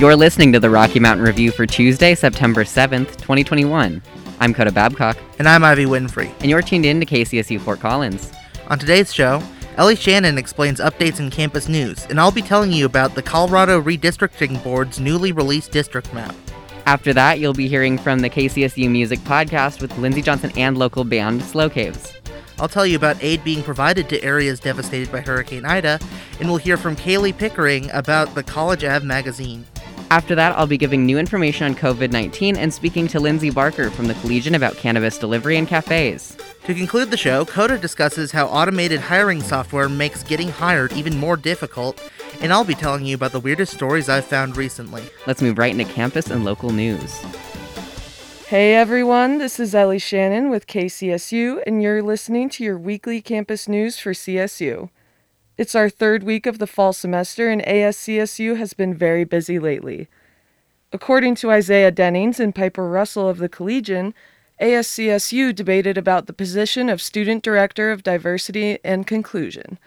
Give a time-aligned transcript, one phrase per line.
[0.00, 4.00] You're listening to the Rocky Mountain Review for Tuesday, September 7th, 2021.
[4.40, 6.32] I'm Coda Babcock, And I'm Ivy Winfrey.
[6.40, 8.32] and you're tuned in to KCSU Fort Collins.
[8.68, 9.42] On today's show,
[9.76, 13.78] Ellie Shannon explains updates in campus news, and I'll be telling you about the Colorado
[13.78, 16.34] Redistricting Board's newly released district map.
[16.86, 21.04] After that, you'll be hearing from the KCSU Music Podcast with Lindsey Johnson and local
[21.04, 22.10] band Slow Caves.
[22.58, 26.00] I'll tell you about aid being provided to areas devastated by Hurricane Ida,
[26.38, 29.66] and we'll hear from Kaylee Pickering about the College Ave magazine.
[30.12, 33.90] After that, I'll be giving new information on COVID 19 and speaking to Lindsay Barker
[33.90, 36.36] from the Collegian about cannabis delivery and cafes.
[36.64, 41.36] To conclude the show, Coda discusses how automated hiring software makes getting hired even more
[41.36, 42.02] difficult,
[42.40, 45.04] and I'll be telling you about the weirdest stories I've found recently.
[45.28, 47.20] Let's move right into campus and local news.
[48.48, 53.68] Hey everyone, this is Ellie Shannon with KCSU, and you're listening to your weekly campus
[53.68, 54.90] news for CSU.
[55.60, 60.08] It's our third week of the fall semester, and ASCSU has been very busy lately.
[60.90, 64.14] According to Isaiah Dennings and Piper Russell of the Collegian,
[64.58, 69.78] ASCSU debated about the position of Student Director of Diversity and Inclusion.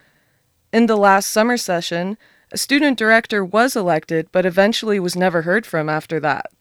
[0.71, 2.19] In the last summer session,
[2.51, 6.51] a student director was elected, but eventually was never heard from after that.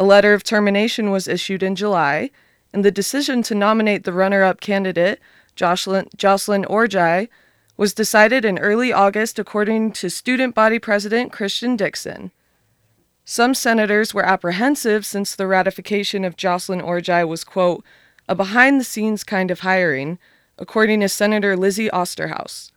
[0.00, 2.32] A letter of termination was issued in July,
[2.72, 5.20] and the decision to nominate the runner up candidate,
[5.54, 7.28] Jocelyn, Jocelyn Orjai,
[7.76, 12.30] was decided in early August according to student body president Christian Dixon.
[13.24, 17.84] Some senators were apprehensive since the ratification of Jocelyn Orjai was, quote,
[18.28, 20.18] a behind the scenes kind of hiring,
[20.58, 22.70] according to Senator Lizzie Osterhaus.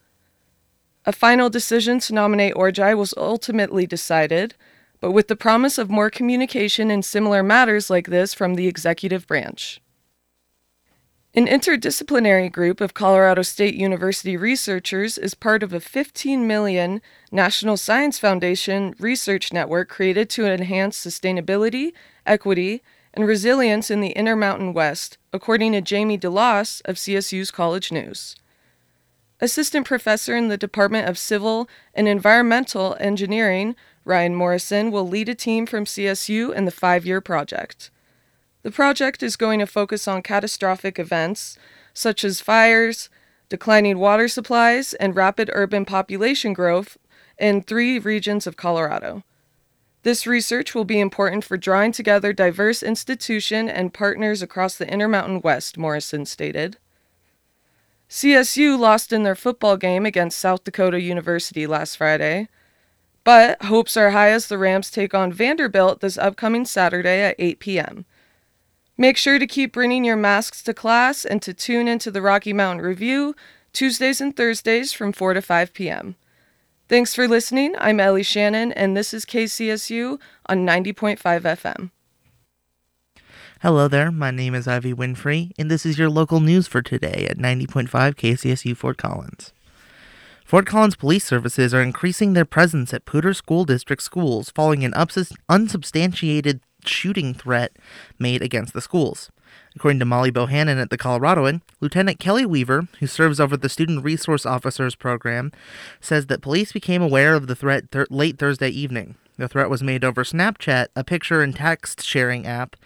[1.05, 4.55] A final decision to nominate Orjai was ultimately decided,
[4.99, 9.27] but with the promise of more communication in similar matters like this from the executive
[9.27, 9.81] branch.
[11.37, 17.75] An interdisciplinary group of Colorado State University researchers is part of a 15 million National
[17.75, 21.91] Science Foundation research network created to enhance sustainability,
[22.25, 22.81] equity,
[23.13, 28.37] and resilience in the Intermountain West, according to Jamie DeLoss of CSU's College News.
[29.41, 35.35] Assistant professor in the Department of Civil and Environmental Engineering, Ryan Morrison, will lead a
[35.35, 37.91] team from CSU in the five year project.
[38.65, 41.55] The project is going to focus on catastrophic events
[41.93, 43.11] such as fires,
[43.47, 46.97] declining water supplies, and rapid urban population growth
[47.37, 49.23] in three regions of Colorado.
[50.01, 55.41] This research will be important for drawing together diverse institution and partners across the Intermountain
[55.41, 56.77] West, Morrison stated.
[58.09, 62.47] CSU lost in their football game against South Dakota University last Friday,
[63.23, 67.59] but hopes are high as the Rams take on Vanderbilt this upcoming Saturday at 8
[67.59, 68.05] p.m.
[68.97, 72.53] Make sure to keep bringing your masks to class and to tune into the Rocky
[72.53, 73.35] Mountain Review
[73.73, 76.15] Tuesdays and Thursdays from 4 to 5 p.m.
[76.87, 77.75] Thanks for listening.
[77.77, 81.91] I'm Ellie Shannon, and this is KCSU on 90.5 FM.
[83.61, 87.27] Hello there, my name is Ivy Winfrey, and this is your local news for today
[87.29, 89.51] at 90.5 KCSU Fort Collins.
[90.45, 94.91] Fort Collins Police Services are increasing their presence at Poudre School District schools following an
[94.93, 97.77] ubs- unsubstantiated shooting threat
[98.19, 99.31] made against the schools.
[99.75, 104.03] According to Molly Bohannon at the Coloradoan, Lieutenant Kelly Weaver, who serves over the Student
[104.03, 105.51] Resource Officers Program,
[105.99, 109.15] says that police became aware of the threat th- late Thursday evening.
[109.37, 112.77] The threat was made over Snapchat, a picture and text sharing app,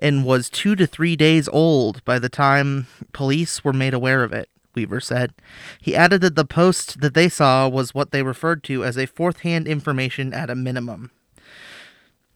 [0.00, 4.32] and was two to three days old by the time police were made aware of
[4.32, 4.48] it.
[4.74, 5.32] Weaver said.
[5.80, 9.06] He added that the post that they saw was what they referred to as a
[9.06, 11.10] fourth hand information at a minimum.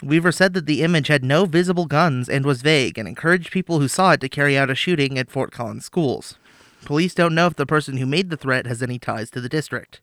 [0.03, 3.81] Weaver said that the image had no visible guns and was vague and encouraged people
[3.81, 6.39] who saw it to carry out a shooting at Fort Collins schools.
[6.84, 9.49] Police don't know if the person who made the threat has any ties to the
[9.49, 10.01] district.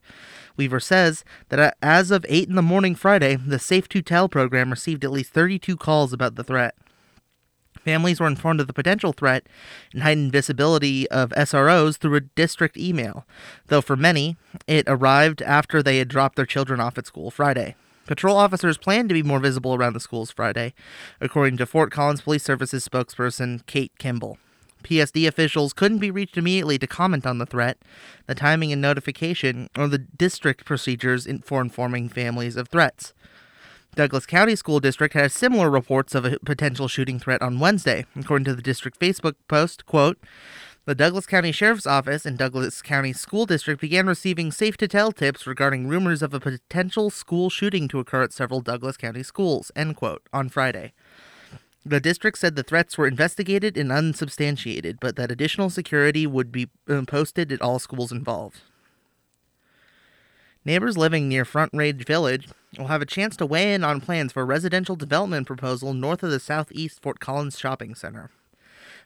[0.57, 4.71] Weaver says that as of 8 in the morning Friday, the Safe to Tell program
[4.71, 6.75] received at least 32 calls about the threat.
[7.83, 9.47] Families were informed of the potential threat
[9.93, 13.25] and heightened visibility of SROs through a district email,
[13.67, 14.37] though for many,
[14.67, 17.75] it arrived after they had dropped their children off at school Friday.
[18.05, 20.73] Patrol officers plan to be more visible around the schools Friday,
[21.21, 24.37] according to Fort Collins Police Services spokesperson Kate Kimball.
[24.83, 27.77] PSD officials couldn't be reached immediately to comment on the threat,
[28.27, 33.13] the timing and notification, or the district procedures for informing families of threats.
[33.95, 38.05] Douglas County School District had similar reports of a potential shooting threat on Wednesday.
[38.15, 40.17] According to the district Facebook post, quote,
[40.85, 45.13] the Douglas County Sheriff's Office and Douglas County School District began receiving safe to tell
[45.13, 49.71] tips regarding rumors of a potential school shooting to occur at several Douglas County schools,
[49.77, 50.91] end quote, on Friday.
[51.85, 56.69] The district said the threats were investigated and unsubstantiated, but that additional security would be
[56.89, 58.59] uh, posted at all schools involved.
[60.65, 64.33] Neighbors living near Front Range Village will have a chance to weigh in on plans
[64.33, 68.31] for a residential development proposal north of the southeast Fort Collins Shopping Center.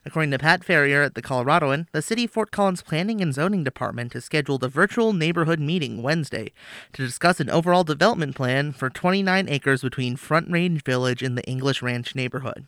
[0.06, 4.14] According to Pat Ferrier at the Coloradoan, the City Fort Collins Planning and Zoning Department
[4.14, 6.52] has scheduled a virtual neighborhood meeting Wednesday
[6.94, 11.46] to discuss an overall development plan for 29 acres between Front Range Village and the
[11.46, 12.66] English Ranch neighborhood.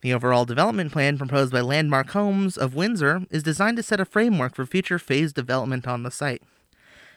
[0.00, 4.04] The overall development plan proposed by Landmark Homes of Windsor is designed to set a
[4.04, 6.42] framework for future phased development on the site.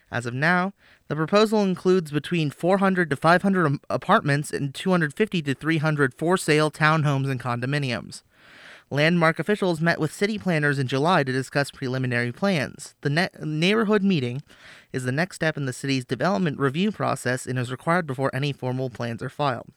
[0.09, 0.71] As of now,
[1.09, 7.29] the proposal includes between 400 to 500 apartments and 250 to 300 for sale townhomes
[7.29, 8.21] and condominiums.
[8.89, 12.95] Landmark officials met with city planners in July to discuss preliminary plans.
[13.01, 14.43] The ne- neighborhood meeting
[14.93, 18.53] is the next step in the city's development review process and is required before any
[18.53, 19.67] formal plans are filed.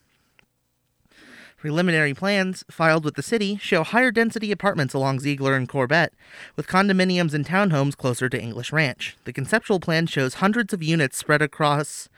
[1.60, 6.14] Preliminary plans filed with the city show higher density apartments along Ziegler and Corbett,
[6.56, 9.14] with condominiums and townhomes closer to English Ranch.
[9.24, 12.08] The conceptual plan shows hundreds of units spread across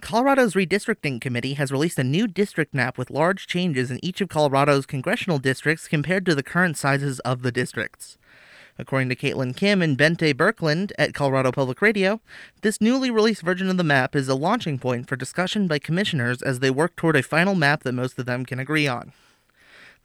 [0.00, 4.28] Colorado's Redistricting Committee has released a new district map with large changes in each of
[4.28, 8.18] Colorado's congressional districts compared to the current sizes of the districts.
[8.78, 12.20] According to Caitlyn Kim and Bente Birkeland at Colorado Public Radio,
[12.62, 16.42] this newly released version of the map is a launching point for discussion by commissioners
[16.42, 19.12] as they work toward a final map that most of them can agree on.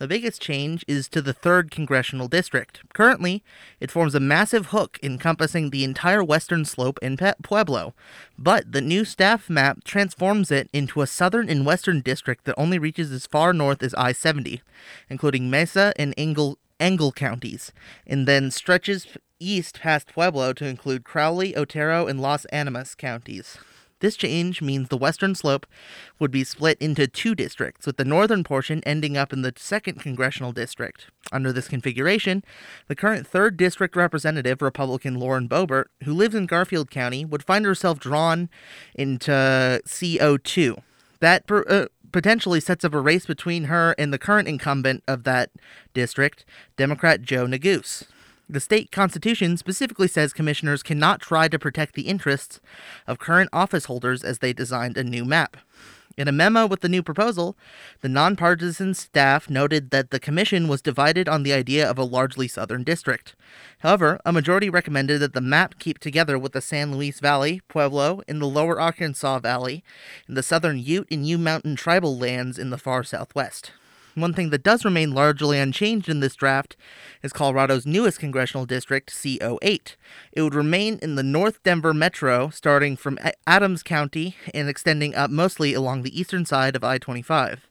[0.02, 2.82] The biggest change is to the 3rd Congressional District.
[2.92, 3.44] Currently,
[3.80, 7.94] it forms a massive hook encompassing the entire western slope in Pe- Pueblo,
[8.36, 12.80] but the new staff map transforms it into a southern and western district that only
[12.80, 14.64] reaches as far north as I 70,
[15.08, 17.72] including Mesa and Eagle, Eagle counties,
[18.08, 19.08] and then stretches
[19.40, 23.58] east past Pueblo to include Crowley, Otero, and Las Animas counties.
[24.02, 25.68] This change means the western slope
[26.18, 30.00] would be split into two districts, with the northern portion ending up in the 2nd
[30.00, 31.06] Congressional District.
[31.32, 32.44] Under this configuration,
[32.88, 37.64] the current 3rd District representative, Republican Lauren Boebert, who lives in Garfield County, would find
[37.64, 38.50] herself drawn
[38.96, 39.32] into
[39.86, 40.82] CO2.
[41.20, 45.24] That per, uh, potentially sets up a race between her and the current incumbent of
[45.24, 45.52] that
[45.94, 46.46] district,
[46.78, 48.04] Democrat Joe Neguse.
[48.50, 52.60] The state constitution specifically says commissioners cannot try to protect the interests
[53.08, 55.56] of current office holders as they designed a new map.
[56.18, 57.56] In a memo with the new proposal,
[58.02, 62.48] the nonpartisan staff noted that the commission was divided on the idea of a largely
[62.48, 63.36] southern district.
[63.80, 68.22] However, a majority recommended that the map keep together with the San Luis Valley, Pueblo,
[68.28, 69.84] in the lower Arkansas Valley,
[70.28, 73.72] and the southern Ute and Ute Mountain tribal lands in the far southwest.
[74.16, 76.76] One thing that does remain largely unchanged in this draft
[77.24, 79.96] is Colorado's newest congressional district, CO8.
[80.34, 83.18] It would remain in the North Denver metro, starting from
[83.48, 87.70] Adams County and extending up mostly along the eastern side of I 25.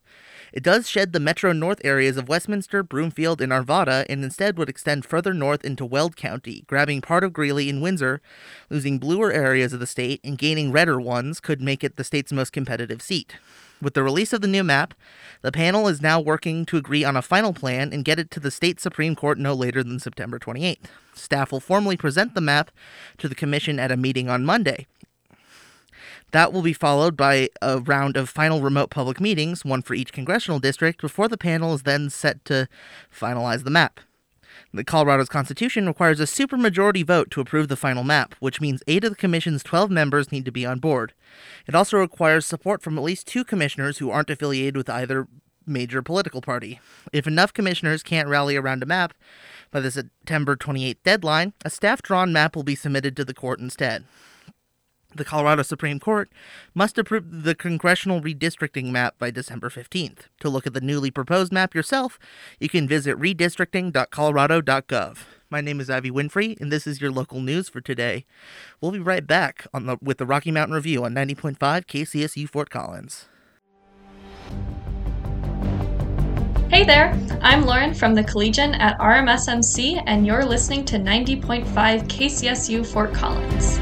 [0.53, 4.69] It does shed the metro north areas of Westminster, Broomfield, and Arvada, and instead would
[4.69, 8.21] extend further north into Weld County, grabbing part of Greeley and Windsor,
[8.69, 12.33] losing bluer areas of the state and gaining redder ones could make it the state's
[12.33, 13.37] most competitive seat.
[13.83, 14.93] With the release of the new map,
[15.41, 18.41] the panel is now working to agree on a final plan and get it to
[18.41, 20.85] the state Supreme Court no later than September 28th.
[21.15, 22.71] Staff will formally present the map
[23.19, 24.87] to the Commission at a meeting on Monday.
[26.33, 30.13] That will be followed by a round of final remote public meetings, one for each
[30.13, 32.69] congressional district, before the panel is then set to
[33.13, 33.99] finalize the map.
[34.73, 39.03] The Colorado's constitution requires a supermajority vote to approve the final map, which means eight
[39.03, 41.13] of the commission's 12 members need to be on board.
[41.67, 45.27] It also requires support from at least two commissioners who aren't affiliated with either
[45.67, 46.79] major political party.
[47.13, 49.13] If enough commissioners can't rally around a map
[49.73, 53.59] by the September 28th deadline, a staff drawn map will be submitted to the court
[53.59, 54.05] instead.
[55.15, 56.31] The Colorado Supreme Court
[56.73, 60.29] must approve the congressional redistricting map by December 15th.
[60.39, 62.21] To look at the newly proposed map yourself,
[62.61, 65.19] you can visit redistricting.colorado.gov.
[65.51, 68.25] My name is Ivy Winfrey, and this is your local news for today.
[68.81, 73.27] We'll be right back the, with the Rocky Mountain Review on 90.5 KCSU Fort Collins.
[76.71, 82.87] Hey there, I'm Lauren from the Collegian at RMSMC, and you're listening to 90.5 KCSU
[82.87, 83.81] Fort Collins.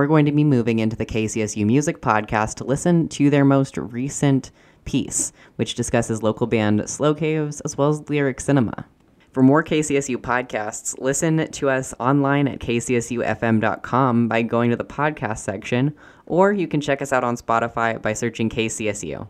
[0.00, 3.76] We're going to be moving into the KCSU Music Podcast to listen to their most
[3.76, 4.50] recent
[4.86, 8.86] piece, which discusses local band Slow Caves as well as lyric cinema.
[9.34, 15.40] For more KCSU podcasts, listen to us online at kcsufm.com by going to the podcast
[15.40, 19.28] section, or you can check us out on Spotify by searching KCSU.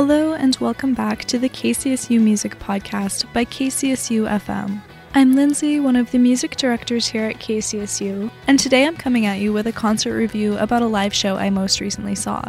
[0.00, 4.80] Hello, and welcome back to the KCSU Music Podcast by KCSU FM.
[5.12, 9.40] I'm Lindsay, one of the music directors here at KCSU, and today I'm coming at
[9.40, 12.48] you with a concert review about a live show I most recently saw.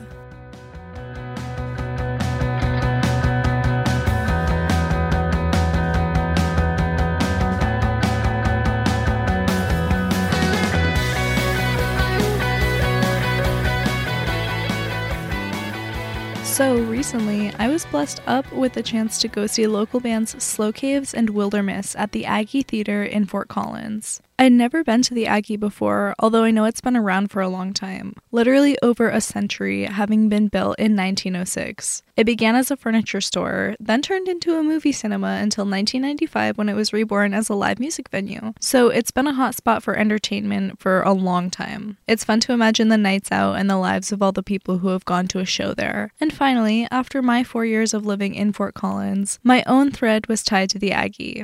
[16.59, 20.73] So, recently, I was blessed up with the chance to go see local bands Slow
[20.73, 24.21] Caves and Wilderness at the Aggie Theater in Fort Collins.
[24.41, 27.50] I'd never been to the Aggie before, although I know it's been around for a
[27.50, 32.03] long time, literally over a century, having been built in 1906.
[32.15, 36.69] It began as a furniture store, then turned into a movie cinema until 1995 when
[36.69, 38.53] it was reborn as a live music venue.
[38.62, 41.98] So it's been a hot spot for entertainment for a long time.
[42.08, 44.88] It's fun to imagine the nights out and the lives of all the people who
[44.88, 46.13] have gone to a show there.
[46.22, 50.43] And finally, after my four years of living in Fort Collins, my own thread was
[50.43, 51.43] tied to the Aggie.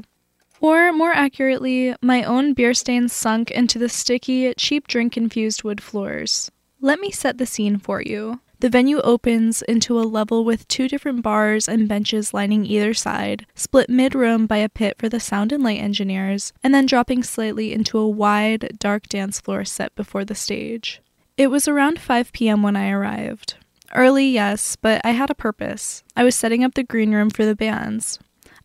[0.65, 5.79] Or, more accurately, my own beer stains sunk into the sticky, cheap drink infused wood
[5.79, 6.50] floors.
[6.81, 8.39] Let me set the scene for you.
[8.62, 13.45] The venue opens into a level with two different bars and benches lining either side,
[13.53, 17.22] split mid room by a pit for the sound and light engineers, and then dropping
[17.22, 21.00] slightly into a wide, dark dance floor set before the stage.
[21.38, 22.63] It was around 5 p.m.
[22.63, 23.53] when I arrived.
[23.93, 26.03] Early, yes, but I had a purpose.
[26.17, 28.17] I was setting up the green room for the bands.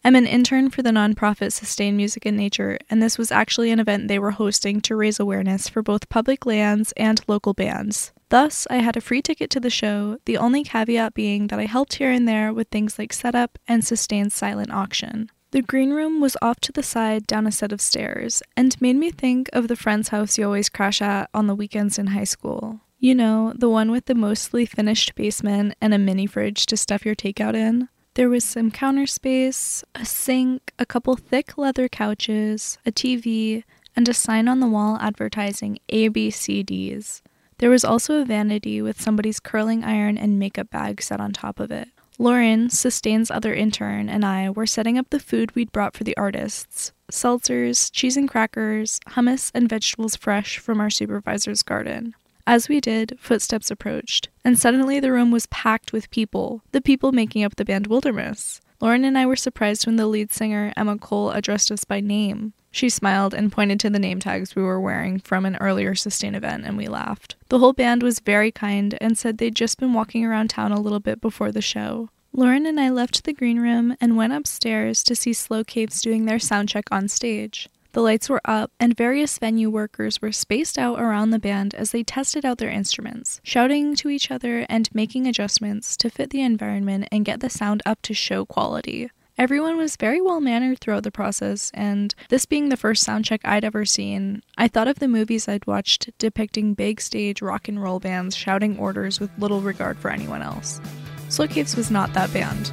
[0.02, 3.80] I'm an intern for the nonprofit Sustain Music and Nature, and this was actually an
[3.80, 8.10] event they were hosting to raise awareness for both public lands and local bands.
[8.30, 11.66] Thus, I had a free ticket to the show, the only caveat being that I
[11.66, 15.30] helped here and there with things like setup and Sustain's silent auction.
[15.50, 18.96] The green room was off to the side down a set of stairs, and made
[18.96, 22.24] me think of the friend's house you always crash at on the weekends in high
[22.24, 22.80] school.
[22.98, 27.04] You know, the one with the mostly finished basement and a mini fridge to stuff
[27.04, 27.88] your takeout in.
[28.20, 33.64] There was some counter space, a sink, a couple thick leather couches, a TV,
[33.96, 37.22] and a sign on the wall advertising ABCDs.
[37.56, 41.58] There was also a vanity with somebody's curling iron and makeup bag set on top
[41.58, 41.88] of it.
[42.18, 46.16] Lauren, Sustain's other intern, and I were setting up the food we'd brought for the
[46.18, 52.14] artists seltzers, cheese and crackers, hummus, and vegetables fresh from our supervisor's garden.
[52.46, 57.12] As we did, footsteps approached, and suddenly the room was packed with people, the people
[57.12, 58.60] making up the band Wilderness.
[58.80, 62.54] Lauren and I were surprised when the lead singer, Emma Cole, addressed us by name.
[62.70, 66.34] She smiled and pointed to the name tags we were wearing from an earlier Sustain
[66.34, 67.36] event, and we laughed.
[67.48, 70.80] The whole band was very kind and said they'd just been walking around town a
[70.80, 72.10] little bit before the show.
[72.32, 76.24] Lauren and I left the green room and went upstairs to see Slow Caves doing
[76.24, 77.68] their sound check on stage.
[77.92, 81.90] The lights were up, and various venue workers were spaced out around the band as
[81.90, 86.42] they tested out their instruments, shouting to each other and making adjustments to fit the
[86.42, 89.10] environment and get the sound up to show quality.
[89.36, 93.64] Everyone was very well mannered throughout the process, and this being the first soundcheck I'd
[93.64, 97.98] ever seen, I thought of the movies I'd watched depicting big stage rock and roll
[97.98, 100.80] bands shouting orders with little regard for anyone else.
[101.28, 102.70] Slow Caves was not that band.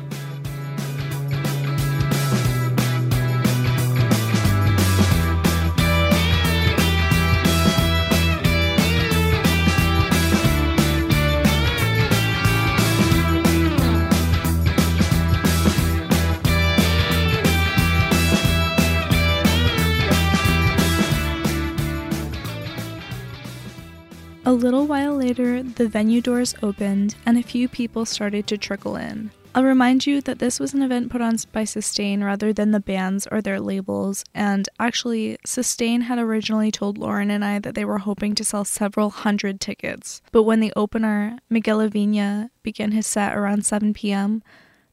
[24.47, 28.95] A little while later, the venue doors opened and a few people started to trickle
[28.95, 29.29] in.
[29.53, 32.79] I'll remind you that this was an event put on by Sustain rather than the
[32.79, 37.83] bands or their labels, and actually, Sustain had originally told Lauren and I that they
[37.83, 40.21] were hoping to sell several hundred tickets.
[40.31, 44.43] But when the opener, Miguel Avina, began his set around 7 p.m.,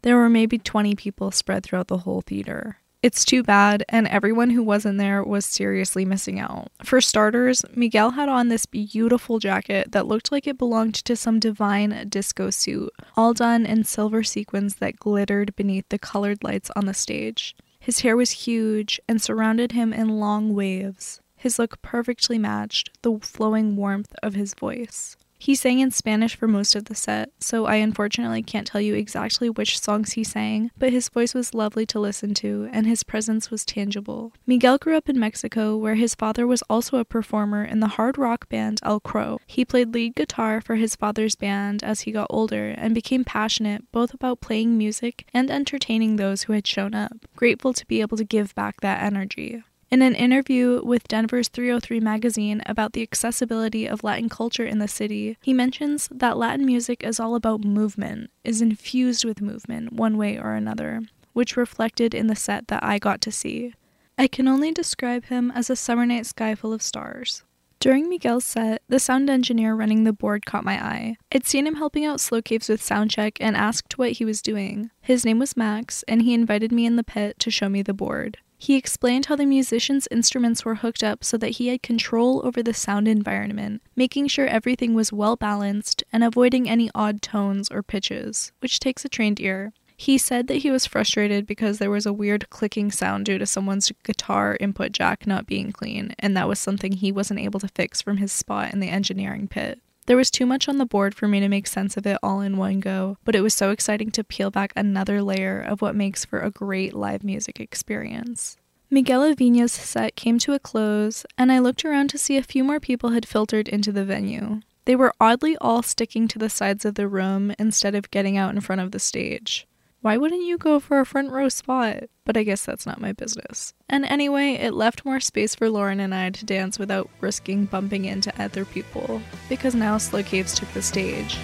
[0.03, 2.79] there were maybe 20 people spread throughout the whole theater.
[3.05, 6.69] It's too bad, and everyone who wasn't there was seriously missing out.
[6.83, 11.39] For starters, Miguel had on this beautiful jacket that looked like it belonged to some
[11.39, 16.87] divine disco suit, all done in silver sequins that glittered beneath the colored lights on
[16.87, 17.55] the stage.
[17.79, 21.21] His hair was huge and surrounded him in long waves.
[21.37, 25.15] His look perfectly matched the flowing warmth of his voice.
[25.45, 28.95] He sang in Spanish for most of the set, so I unfortunately can't tell you
[28.95, 33.03] exactly which songs he sang, but his voice was lovely to listen to, and his
[33.03, 34.33] presence was tangible.
[34.47, 38.17] Miguel grew up in Mexico, where his father was also a performer in the hard
[38.17, 39.39] rock band El Crow.
[39.47, 43.85] He played lead guitar for his father's band as he got older and became passionate
[43.93, 48.17] both about playing music and entertaining those who had shown up, grateful to be able
[48.17, 49.63] to give back that energy.
[49.95, 54.89] In an interview with Denver's 303 magazine about the accessibility of Latin culture in the
[54.89, 60.17] city, he mentions that Latin music is all about movement, is infused with movement one
[60.17, 63.73] way or another, which reflected in the set that I got to see.
[64.19, 67.45] I can only describe him as a summer night sky full of stars.
[67.79, 71.19] During Miguel's set, the sound engineer running the board caught my eye.
[71.31, 74.91] I'd seen him helping out Slow Caves with soundcheck and asked what he was doing.
[75.01, 77.95] His name was Max, and he invited me in the pit to show me the
[77.95, 78.39] board.
[78.65, 82.63] He explained how the musicians' instruments were hooked up so that he had control over
[82.63, 87.83] the sound environment, making sure everything was well balanced and avoiding any odd tones or
[87.83, 89.75] pitches, which takes a trained ear.
[89.99, 93.45] He said that he was frustrated because there was a weird clicking sound due to
[93.45, 97.69] someone's guitar input jack not being clean, and that was something he wasn't able to
[97.69, 99.79] fix from his spot in the engineering pit.
[100.07, 102.41] There was too much on the board for me to make sense of it all
[102.41, 105.97] in one go, but it was so exciting to peel back another layer of what
[105.97, 108.59] makes for a great live music experience.
[108.91, 112.63] Miguel Avina's set came to a close, and I looked around to see a few
[112.63, 114.61] more people had filtered into the venue.
[114.85, 118.55] They were oddly all sticking to the sides of the room instead of getting out
[118.55, 119.67] in front of the stage.
[120.05, 122.11] Why wouldn't you go for a front row spot?
[122.27, 123.73] But I guess that's not my business.
[123.89, 128.05] And anyway, it left more space for Lauren and I to dance without risking bumping
[128.05, 131.39] into other people, because now Slow Caves took the stage.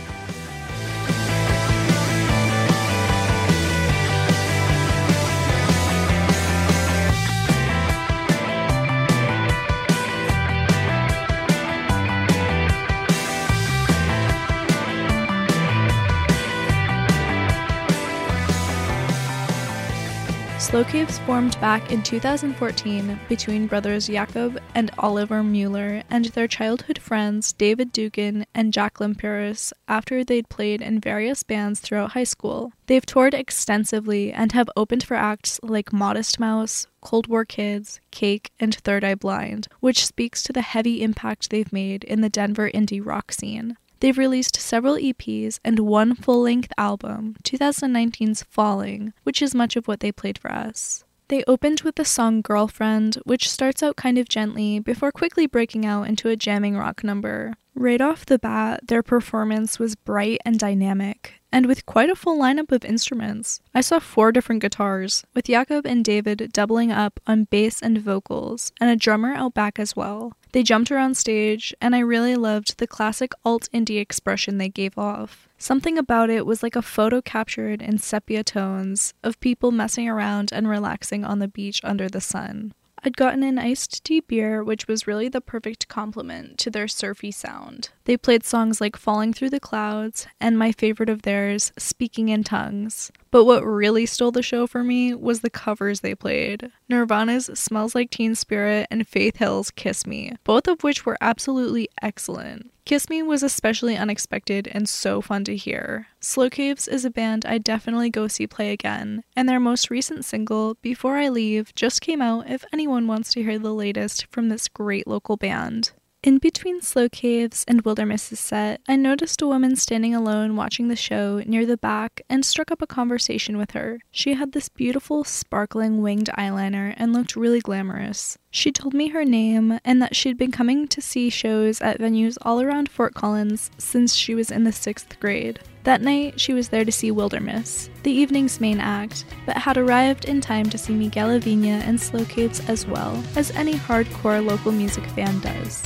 [20.71, 26.97] Slow Caves formed back in 2014 between brothers Jakob and Oliver Mueller and their childhood
[26.97, 32.73] friends David Dugan and Jacqueline Paris after they'd played in various bands throughout high school.
[32.87, 38.53] They've toured extensively and have opened for acts like Modest Mouse, Cold War Kids, Cake,
[38.61, 42.71] and Third Eye Blind, which speaks to the heavy impact they've made in the Denver
[42.71, 43.77] indie rock scene.
[44.01, 49.87] They've released several EPs and one full length album, 2019's Falling, which is much of
[49.87, 51.05] what they played for us.
[51.29, 55.87] They opened with the song Girlfriend, which starts out kind of gently before quickly breaking
[55.87, 57.55] out into a jamming rock number.
[57.77, 62.37] Right off the bat, their performance was bright and dynamic, and with quite a full
[62.37, 63.61] lineup of instruments.
[63.73, 68.73] I saw four different guitars, with Jakob and David doubling up on bass and vocals,
[68.81, 70.33] and a drummer out back as well.
[70.53, 74.99] They jumped around stage, and I really loved the classic alt indie expression they gave
[74.99, 75.49] off.
[75.59, 80.51] Something about it was like a photo captured in sepia tones of people messing around
[80.53, 82.73] and relaxing on the beach under the sun.
[83.03, 87.31] I'd gotten an iced tea beer, which was really the perfect complement to their surfy
[87.31, 87.91] sound.
[88.11, 92.43] They played songs like Falling Through the Clouds and my favorite of theirs, Speaking in
[92.43, 93.13] Tongues.
[93.31, 97.95] But what really stole the show for me was the covers they played Nirvana's Smells
[97.95, 102.73] Like Teen Spirit and Faith Hill's Kiss Me, both of which were absolutely excellent.
[102.85, 106.09] Kiss Me was especially unexpected and so fun to hear.
[106.19, 110.25] Slow Caves is a band I'd definitely go see play again, and their most recent
[110.25, 114.49] single, Before I Leave, just came out if anyone wants to hear the latest from
[114.49, 115.93] this great local band.
[116.23, 120.97] In between Slow Caves and Wilderness's set, I noticed a woman standing alone watching the
[120.97, 124.01] show near the back and struck up a conversation with her.
[124.11, 128.37] She had this beautiful, sparkling winged eyeliner and looked really glamorous.
[128.53, 132.37] She told me her name and that she'd been coming to see shows at venues
[132.43, 135.61] all around Fort Collins since she was in the sixth grade.
[135.85, 140.25] That night, she was there to see Wilderness, the evening's main act, but had arrived
[140.25, 142.27] in time to see Miguel Avina and Slow
[142.69, 145.85] as well, as any hardcore local music fan does.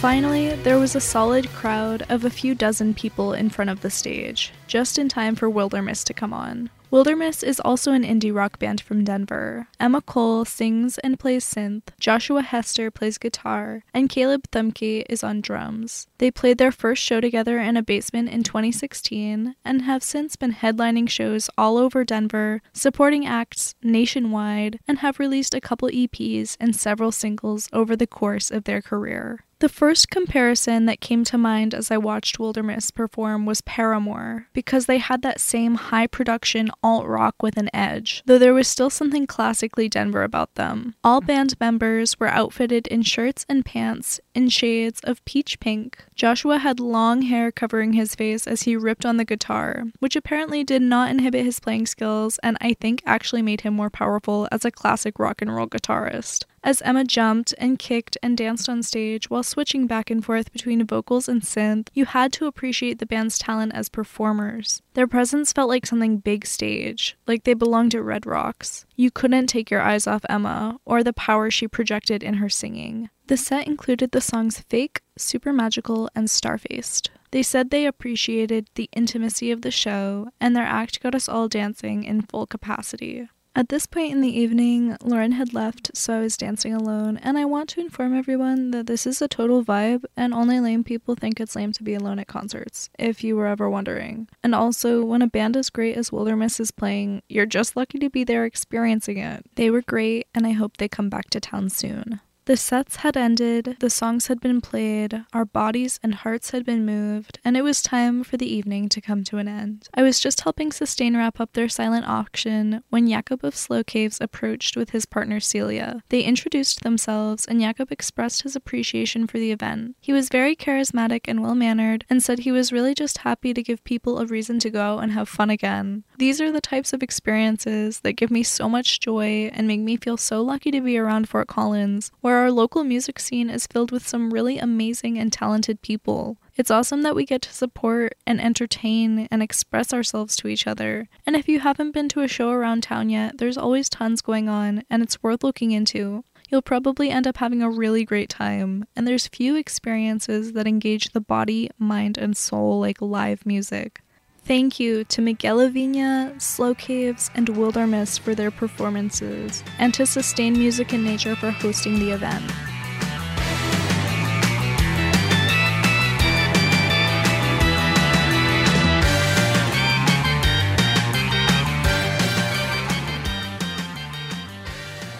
[0.00, 3.90] Finally, there was a solid crowd of a few dozen people in front of the
[3.90, 6.70] stage, just in time for Wilderness to come on.
[6.90, 9.66] Wilderness is also an indie rock band from Denver.
[9.80, 15.40] Emma Cole sings and plays synth, Joshua Hester plays guitar, and Caleb Thumke is on
[15.40, 16.06] drums.
[16.18, 20.52] They played their first show together in a basement in 2016 and have since been
[20.52, 26.76] headlining shows all over Denver, supporting acts nationwide, and have released a couple EPs and
[26.76, 29.45] several singles over the course of their career.
[29.58, 34.84] The first comparison that came to mind as I watched Wilderness perform was Paramore, because
[34.84, 38.90] they had that same high production alt rock with an edge, though there was still
[38.90, 40.94] something classically Denver about them.
[41.02, 46.04] All band members were outfitted in shirts and pants in shades of peach pink.
[46.14, 50.64] Joshua had long hair covering his face as he ripped on the guitar, which apparently
[50.64, 54.66] did not inhibit his playing skills and I think actually made him more powerful as
[54.66, 59.30] a classic rock and roll guitarist as Emma jumped and kicked and danced on stage
[59.30, 63.38] while switching back and forth between vocals and synth, you had to appreciate the band's
[63.38, 64.82] talent as performers.
[64.94, 68.84] Their presence felt like something big stage, like they belonged at Red Rocks.
[68.96, 73.10] You couldn't take your eyes off Emma or the power she projected in her singing.
[73.28, 77.10] The set included the songs Fake, Super Magical, and Starfaced.
[77.30, 81.46] They said they appreciated the intimacy of the show, and their act got us all
[81.46, 83.28] dancing in full capacity.
[83.56, 87.38] At this point in the evening, Lauren had left, so I was dancing alone, and
[87.38, 91.14] I want to inform everyone that this is a total vibe, and only lame people
[91.14, 94.28] think it's lame to be alone at concerts, if you were ever wondering.
[94.42, 98.10] And also, when a band as great as Wilderness is playing, you're just lucky to
[98.10, 99.46] be there experiencing it.
[99.54, 102.20] They were great, and I hope they come back to town soon.
[102.46, 106.86] The sets had ended, the songs had been played, our bodies and hearts had been
[106.86, 109.88] moved, and it was time for the evening to come to an end.
[109.92, 114.20] I was just helping Sustain wrap up their silent auction when Jakob of Slow Caves
[114.20, 116.04] approached with his partner Celia.
[116.08, 119.96] They introduced themselves, and Jakob expressed his appreciation for the event.
[120.00, 123.62] He was very charismatic and well mannered, and said he was really just happy to
[123.62, 126.04] give people a reason to go and have fun again.
[126.18, 129.98] These are the types of experiences that give me so much joy and make me
[129.98, 133.90] feel so lucky to be around Fort Collins, where our local music scene is filled
[133.90, 136.38] with some really amazing and talented people.
[136.56, 141.06] It's awesome that we get to support and entertain and express ourselves to each other.
[141.26, 144.48] And if you haven't been to a show around town yet, there's always tons going
[144.48, 146.24] on, and it's worth looking into.
[146.48, 151.10] You'll probably end up having a really great time, and there's few experiences that engage
[151.10, 154.00] the body, mind, and soul like live music.
[154.46, 160.52] Thank you to Miguel Avina, Slow Caves, and Wilderness for their performances, and to Sustain
[160.52, 162.44] Music and Nature for hosting the event.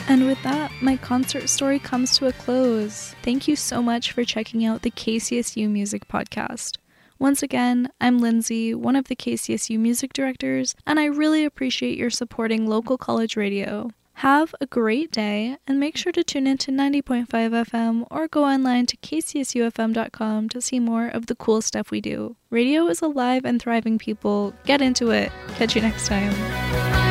[0.08, 3.16] And with that, my concert story comes to a close.
[3.24, 6.76] Thank you so much for checking out the KCSU Music Podcast.
[7.18, 12.11] Once again, I'm Lindsay, one of the KCSU music directors, and I really appreciate your
[12.11, 13.90] supporting local college radio.
[14.20, 18.44] Have a great day and make sure to tune in to 90.5 FM or go
[18.44, 22.37] online to kcsufm.com to see more of the cool stuff we do.
[22.50, 24.55] Radio is alive and thriving, people.
[24.64, 25.31] Get into it.
[25.57, 27.05] Catch you next time.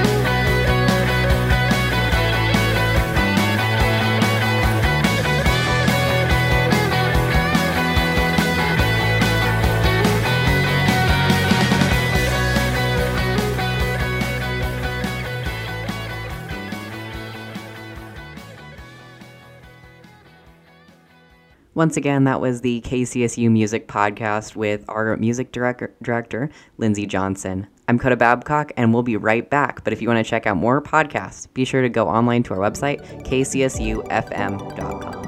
[21.75, 27.67] Once again, that was the KCSU Music Podcast with our music director, director Lindsay Johnson.
[27.89, 29.83] I'm Coda Babcock, and we'll be right back.
[29.83, 32.53] But if you want to check out more podcasts, be sure to go online to
[32.53, 35.24] our website, kcsufm.com.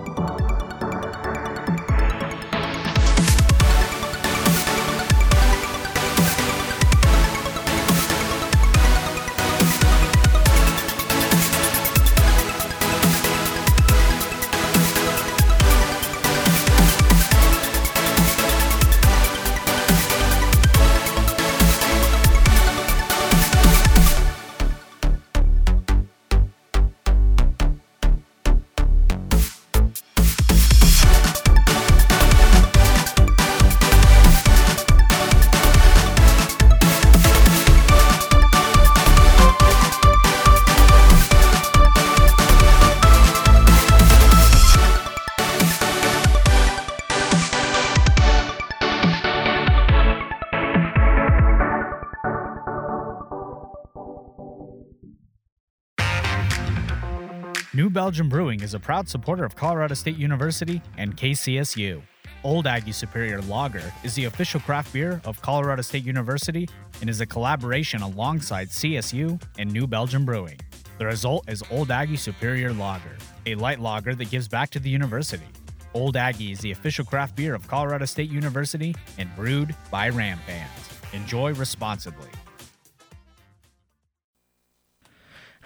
[58.67, 62.01] is a proud supporter of Colorado State University and KCSU.
[62.43, 66.67] Old Aggie Superior Lager is the official craft beer of Colorado State University
[66.99, 70.59] and is a collaboration alongside CSU and New Belgium Brewing.
[70.97, 74.89] The result is Old Aggie Superior Lager, a light lager that gives back to the
[74.89, 75.47] university.
[75.93, 80.39] Old Aggie is the official craft beer of Colorado State University and brewed by Ram
[80.45, 80.69] fans.
[81.13, 82.27] Enjoy responsibly.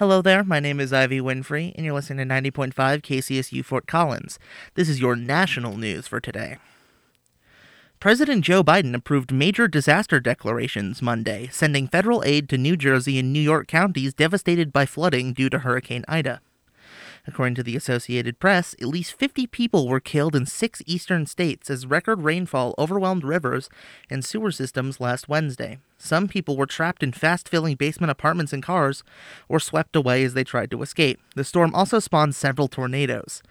[0.02, 4.40] Hello there, my name is Ivy Winfrey, and you're listening to 90.5 KCSU Fort Collins.
[4.74, 6.58] This is your national news for today.
[8.00, 13.32] President Joe Biden approved major disaster declarations Monday, sending federal aid to New Jersey and
[13.32, 16.42] New York counties devastated by flooding due to Hurricane Ida.
[17.28, 21.70] According to the Associated Press, at least 50 people were killed in six eastern states
[21.70, 23.70] as record rainfall overwhelmed rivers
[24.10, 25.78] and sewer systems last Wednesday.
[25.98, 29.04] Some people were trapped in fast filling basement apartments and cars
[29.48, 31.20] or swept away as they tried to escape.
[31.36, 33.44] The storm also spawned several tornadoes.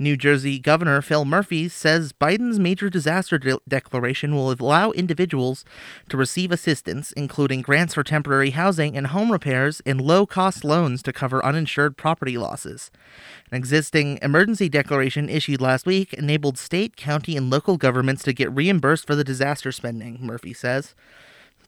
[0.00, 5.62] New Jersey Governor Phil Murphy says Biden's major disaster de- declaration will allow individuals
[6.08, 11.02] to receive assistance, including grants for temporary housing and home repairs and low cost loans
[11.02, 12.90] to cover uninsured property losses.
[13.52, 18.50] An existing emergency declaration issued last week enabled state, county, and local governments to get
[18.50, 20.94] reimbursed for the disaster spending, Murphy says.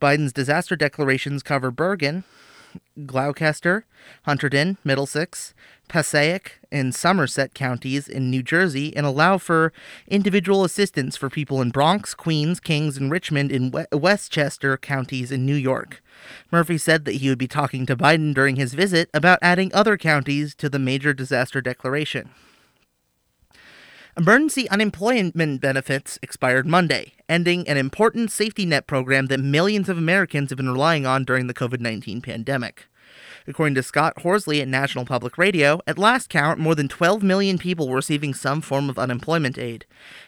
[0.01, 2.25] Biden's disaster declarations cover Bergen,
[3.07, 3.85] Gloucester,
[4.27, 5.55] Hunterdon, Middlesex,
[5.89, 9.73] Passaic, and Somerset counties in New Jersey and allow for
[10.09, 15.55] individual assistance for people in Bronx, Queens, Kings, and Richmond in Westchester counties in New
[15.55, 16.03] York.
[16.51, 19.97] Murphy said that he would be talking to Biden during his visit about adding other
[19.97, 22.31] counties to the major disaster declaration.
[24.15, 30.51] Emergency unemployment benefits expired Monday, ending an important safety net program that millions of Americans
[30.51, 32.89] have been relying on during the COVID 19 pandemic.
[33.47, 37.57] According to Scott Horsley at National Public Radio, at last count, more than 12 million
[37.57, 39.87] people were receiving some form of unemployment aid.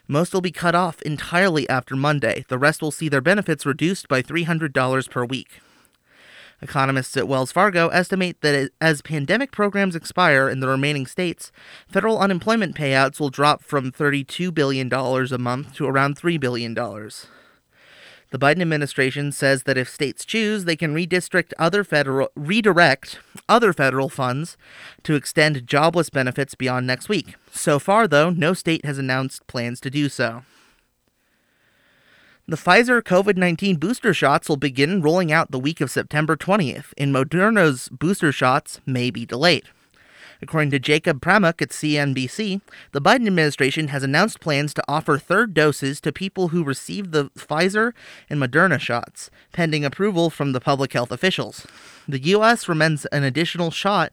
[0.09, 2.47] Most will be cut off entirely after Monday.
[2.49, 5.61] The rest will see their benefits reduced by $300 per week.
[6.65, 11.53] Economists at Wells Fargo estimate that as pandemic programs expire in the remaining states,
[11.87, 16.75] federal unemployment payouts will drop from $32 billion a month to around $3 billion.
[16.75, 23.73] The Biden administration says that if states choose, they can redistrict other federal redirect other
[23.73, 24.57] federal funds
[25.05, 27.37] to extend jobless benefits beyond next week.
[27.53, 30.43] So far though, no state has announced plans to do so.
[32.47, 36.93] The Pfizer COVID 19 booster shots will begin rolling out the week of September 20th,
[36.99, 39.65] and Moderna's booster shots may be delayed.
[40.43, 42.61] According to Jacob Pramuk at CNBC,
[42.93, 47.31] the Biden administration has announced plans to offer third doses to people who received the
[47.31, 47.95] Pfizer
[48.29, 51.67] and Moderna shots, pending approval from the public health officials.
[52.07, 52.69] The U.S.
[52.69, 54.13] recommends an additional shot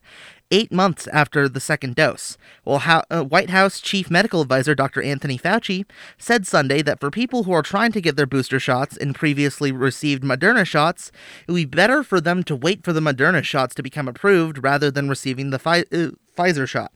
[0.52, 2.36] eight months after the second dose.
[2.64, 5.02] Well, uh, White House Chief Medical Advisor Dr.
[5.02, 5.84] Anthony Fauci
[6.18, 9.72] said Sunday that for people who are trying to get their booster shots and previously
[9.72, 11.10] received Moderna shots,
[11.48, 14.62] it would be better for them to wait for the Moderna shots to become approved
[14.62, 16.92] rather than receiving the uh, Pfizer shot.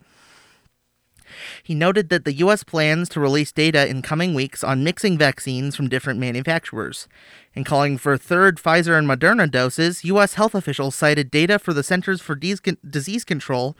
[1.62, 2.64] He noted that the U.S.
[2.64, 7.09] plans to release data in coming weeks on mixing vaccines from different manufacturers.
[7.55, 10.35] In calling for third Pfizer and Moderna doses, U.S.
[10.35, 13.77] health officials cited data for the Centers for Disease Control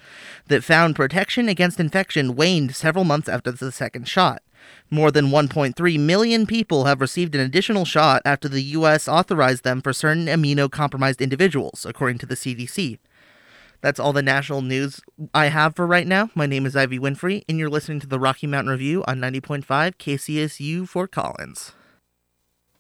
[0.47, 4.43] that found protection against infection waned several months after the second shot.
[4.91, 9.09] More than 1.3 million people have received an additional shot after the U.S.
[9.09, 12.99] authorized them for certain immunocompromised individuals, according to the CDC.
[13.87, 15.01] That's all the national news
[15.33, 16.31] I have for right now.
[16.35, 19.65] My name is Ivy Winfrey, and you're listening to the Rocky Mountain Review on 90.5
[19.65, 21.71] KCSU Fort Collins.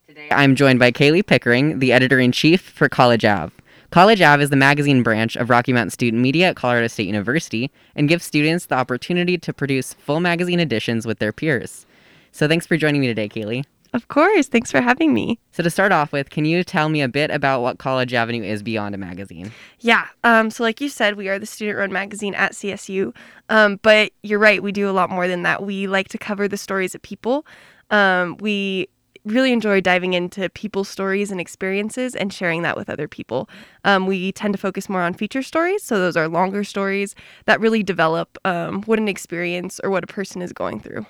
[0.08, 3.54] Today I'm joined by Kaylee Pickering, the editor in chief for College Ave.
[3.90, 7.70] College Ave is the magazine branch of Rocky Mountain Student Media at Colorado State University
[7.94, 11.86] and gives students the opportunity to produce full magazine editions with their peers.
[12.32, 13.64] So thanks for joining me today, Kaylee.
[13.92, 14.48] Of course.
[14.48, 15.38] Thanks for having me.
[15.52, 18.42] So, to start off with, can you tell me a bit about what College Avenue
[18.42, 19.52] is beyond a magazine?
[19.80, 20.06] Yeah.
[20.24, 23.14] Um, so, like you said, we are the student run magazine at CSU.
[23.48, 25.62] Um, but you're right, we do a lot more than that.
[25.62, 27.46] We like to cover the stories of people.
[27.90, 28.88] Um, we
[29.24, 33.48] really enjoy diving into people's stories and experiences and sharing that with other people.
[33.84, 35.82] Um, we tend to focus more on feature stories.
[35.82, 37.14] So, those are longer stories
[37.46, 41.06] that really develop um, what an experience or what a person is going through.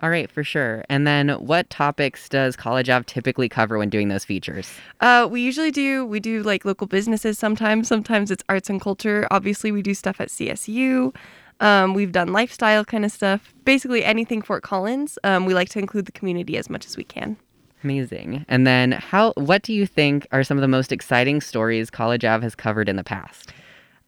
[0.00, 0.84] All right, for sure.
[0.88, 4.72] And then what topics does College Ave typically cover when doing those features?
[5.00, 7.88] Uh, we usually do, we do like local businesses sometimes.
[7.88, 9.28] Sometimes it's arts and culture.
[9.30, 11.14] Obviously, we do stuff at CSU.
[11.60, 13.54] Um, we've done lifestyle kind of stuff.
[13.64, 15.18] Basically, anything Fort Collins.
[15.22, 17.36] Um, we like to include the community as much as we can.
[17.84, 18.44] Amazing.
[18.48, 19.32] And then, how?
[19.36, 22.88] What do you think are some of the most exciting stories College Ave has covered
[22.88, 23.52] in the past?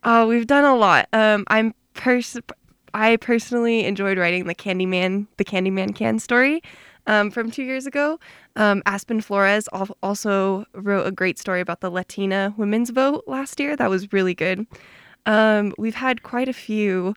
[0.02, 1.08] Uh, we've done a lot.
[1.12, 2.38] Um, I'm pers-
[2.96, 6.62] I personally enjoyed writing the Candyman, the Candyman can story.
[7.06, 8.18] um, from two years ago.
[8.56, 13.60] Um, Aspen Flores al- also wrote a great story about the Latina women's vote last
[13.60, 13.76] year.
[13.76, 14.66] That was really good.
[15.24, 17.14] Um, we've had quite a few.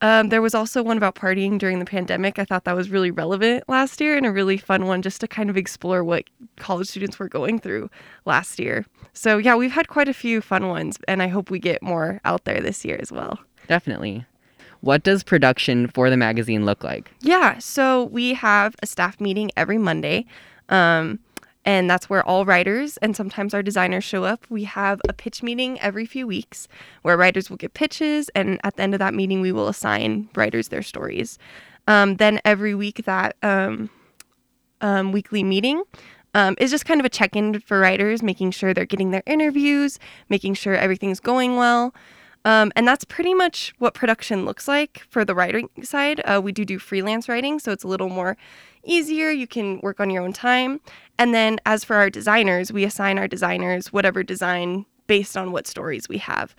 [0.00, 2.38] Um, there was also one about partying during the pandemic.
[2.38, 5.28] I thought that was really relevant last year and a really fun one just to
[5.28, 6.24] kind of explore what
[6.56, 7.88] college students were going through
[8.26, 8.84] last year.
[9.14, 12.20] So, yeah, we've had quite a few fun ones, and I hope we get more
[12.24, 13.38] out there this year as well.
[13.66, 14.26] Definitely.
[14.84, 17.10] What does production for the magazine look like?
[17.20, 20.26] Yeah, so we have a staff meeting every Monday.
[20.68, 21.20] Um,
[21.64, 24.44] and that's where all writers and sometimes our designers show up.
[24.50, 26.68] We have a pitch meeting every few weeks
[27.00, 30.28] where writers will get pitches, and at the end of that meeting, we will assign
[30.34, 31.38] writers their stories.
[31.88, 33.88] Um, then every week, that um,
[34.82, 35.82] um, weekly meeting
[36.34, 39.22] um, is just kind of a check in for writers, making sure they're getting their
[39.24, 41.94] interviews, making sure everything's going well.
[42.44, 46.20] Um, and that's pretty much what production looks like for the writing side.
[46.20, 48.36] Uh, we do do freelance writing, so it's a little more
[48.84, 49.30] easier.
[49.30, 50.80] You can work on your own time.
[51.18, 55.66] And then as for our designers, we assign our designers whatever design based on what
[55.66, 56.54] stories we have.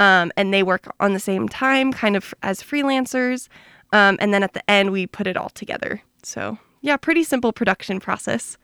[0.00, 3.48] Um, and they work on the same time, kind of as freelancers.
[3.92, 6.02] Um, and then at the end, we put it all together.
[6.22, 8.56] So, yeah, pretty simple production process.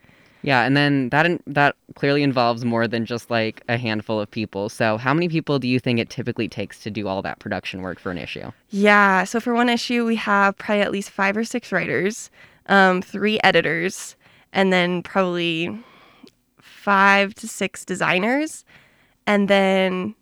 [0.44, 4.30] Yeah, and then that in, that clearly involves more than just like a handful of
[4.30, 4.68] people.
[4.68, 7.80] So, how many people do you think it typically takes to do all that production
[7.80, 8.52] work for an issue?
[8.68, 12.30] Yeah, so for one issue, we have probably at least five or six writers,
[12.66, 14.16] um, three editors,
[14.52, 15.82] and then probably
[16.60, 18.66] five to six designers.
[19.26, 20.14] And then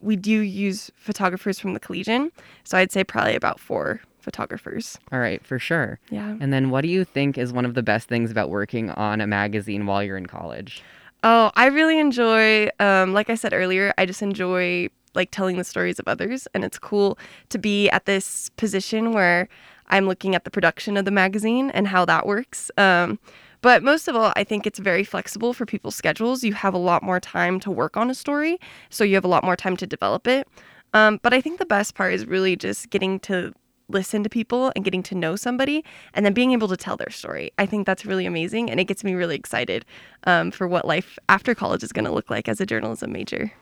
[0.00, 2.30] we do use photographers from the Collegian.
[2.64, 4.98] So I'd say probably about four photographers.
[5.10, 5.98] All right, for sure.
[6.10, 6.36] Yeah.
[6.40, 9.20] And then what do you think is one of the best things about working on
[9.20, 10.82] a magazine while you're in college?
[11.24, 15.64] Oh, I really enjoy, um, like I said earlier, I just enjoy like telling the
[15.64, 16.48] stories of others.
[16.54, 17.18] And it's cool
[17.50, 19.48] to be at this position where
[19.88, 22.70] I'm looking at the production of the magazine and how that works.
[22.78, 23.18] Um,
[23.60, 26.42] but most of all, I think it's very flexible for people's schedules.
[26.42, 28.58] You have a lot more time to work on a story,
[28.90, 30.48] so you have a lot more time to develop it.
[30.94, 33.54] Um, but I think the best part is really just getting to
[33.88, 37.10] listen to people and getting to know somebody and then being able to tell their
[37.10, 37.52] story.
[37.58, 39.84] I think that's really amazing and it gets me really excited
[40.24, 43.52] um, for what life after college is going to look like as a journalism major.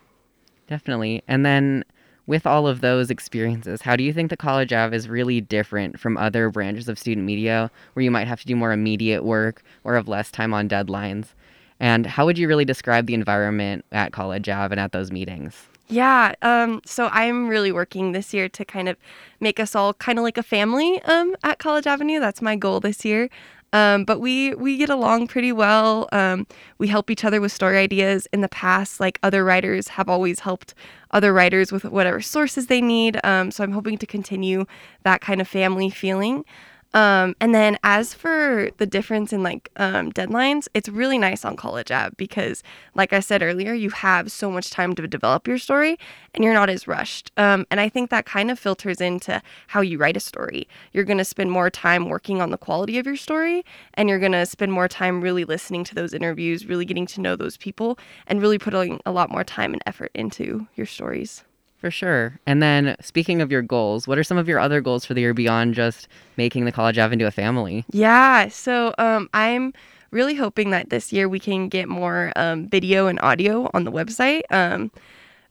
[0.67, 1.23] Definitely.
[1.27, 1.85] And then
[2.27, 5.99] with all of those experiences, how do you think the College Ave is really different
[5.99, 9.63] from other branches of student media where you might have to do more immediate work
[9.83, 11.35] or have less time on deadlines?
[11.81, 15.70] And how would you really describe the environment at College Ave and at those meetings?
[15.93, 18.97] Yeah, um, so I'm really working this year to kind of
[19.41, 22.21] make us all kind of like a family um, at College Avenue.
[22.21, 23.29] That's my goal this year.
[23.73, 26.09] Um, but we we get along pretty well.
[26.13, 26.47] Um,
[26.79, 28.27] we help each other with story ideas.
[28.33, 30.75] In the past, like other writers have always helped
[31.13, 33.21] other writers with whatever sources they need.
[33.25, 34.67] Um, so I'm hoping to continue
[35.05, 36.45] that kind of family feeling.
[36.93, 41.57] Um, and then as for the difference in like um, deadlines, it's really nice on
[41.57, 42.63] College Ave because,
[42.95, 45.99] like I said earlier, you have so much time to develop your story
[46.35, 47.31] and you're not as rushed.
[47.37, 50.67] Um, and I think that kind of filters into how you write a story.
[50.93, 54.19] You're going to spend more time working on the quality of your story and you're
[54.19, 57.57] going to spend more time really listening to those interviews, really getting to know those
[57.57, 61.45] people, and really putting a lot more time and effort into your stories.
[61.81, 62.39] For sure.
[62.47, 65.23] And then speaking of your goals, what are some of your other goals for the
[65.23, 67.87] year beyond just making the College Ave into a family?
[67.91, 68.49] Yeah.
[68.49, 69.73] So um, I'm
[70.11, 73.93] really hoping that this year we can get more um, video and audio on the
[73.93, 74.43] website.
[74.51, 74.91] Um,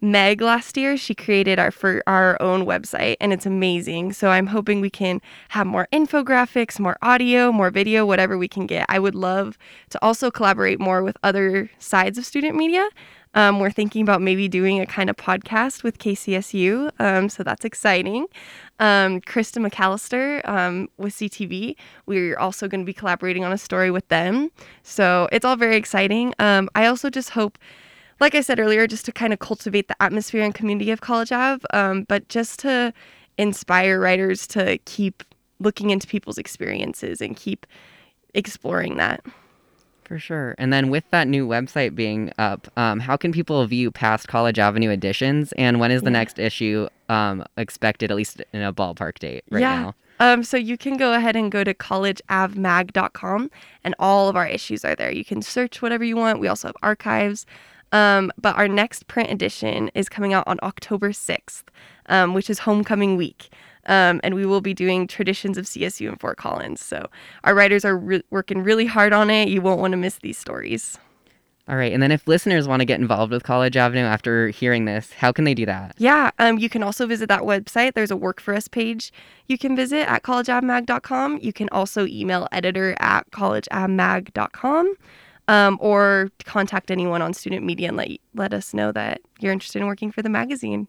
[0.02, 4.14] Meg last year, she created our for our own website and it's amazing.
[4.14, 8.66] So I'm hoping we can have more infographics, more audio, more video, whatever we can
[8.66, 8.86] get.
[8.88, 9.58] I would love
[9.90, 12.88] to also collaborate more with other sides of student media.
[13.36, 17.64] Um, we're thinking about maybe doing a kind of podcast with KCSU, um, so that's
[17.64, 18.26] exciting.
[18.80, 21.76] Um, Krista McAllister um, with CTV,
[22.08, 24.50] we're also going to be collaborating on a story with them.
[24.82, 26.34] So it's all very exciting.
[26.40, 27.60] Um, I also just hope,
[28.20, 31.32] like I said earlier, just to kind of cultivate the atmosphere and community of College
[31.32, 32.94] Ave, um, but just to
[33.38, 35.24] inspire writers to keep
[35.60, 37.66] looking into people's experiences and keep
[38.34, 39.24] exploring that.
[40.04, 40.56] For sure.
[40.58, 44.58] And then with that new website being up, um, how can people view past College
[44.58, 45.52] Avenue editions?
[45.54, 46.14] And when is the Yeah.
[46.14, 49.82] next issue um, expected, at least in a ballpark date right yeah.
[49.82, 49.96] now?
[50.20, 53.52] Um, so you can go ahead and go to collegeavmag.com
[53.84, 55.12] and all of our issues are there.
[55.12, 56.40] You can search whatever you want.
[56.40, 57.46] We also have archives.
[57.92, 61.64] Um, but our next print edition is coming out on October 6th,
[62.08, 63.50] um, which is homecoming week.
[63.86, 66.82] Um, and we will be doing traditions of CSU in Fort Collins.
[66.82, 67.10] So
[67.44, 69.50] our writers are re- working really hard on it.
[69.50, 71.00] You won't want to miss these stories.
[71.68, 71.94] All right.
[71.94, 75.32] And then if listeners want to get involved with College Avenue after hearing this, how
[75.32, 75.94] can they do that?
[76.00, 77.94] Yeah, um, you can also visit that website.
[77.94, 79.14] There's a work for us page
[79.48, 81.40] you can visit at collegeavmag.com.
[81.44, 84.96] You can also email editor at collegeavmag.com
[85.50, 89.82] um, or contact anyone on student media and let, let us know that you're interested
[89.82, 90.88] in working for the magazine.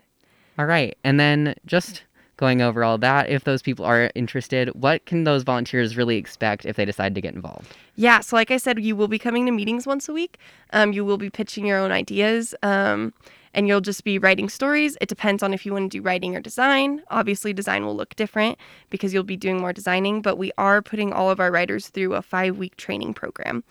[0.59, 0.97] All right.
[1.03, 2.03] And then just
[2.37, 6.67] going over all that, if those people are interested, what can those volunteers really expect
[6.67, 7.75] if they decide to get involved?
[7.97, 10.39] Yeah, so like I said, you will be coming to meetings once a week.
[10.75, 12.55] Um, you will be pitching your own ideas.
[12.63, 13.15] Um,
[13.55, 14.97] and you'll just be writing stories.
[15.01, 17.03] It depends on if you want to do writing or design.
[17.11, 18.59] Obviously, design will look different
[18.91, 22.15] because you'll be doing more designing, but we are putting all of our writers through
[22.15, 23.65] a five week training program.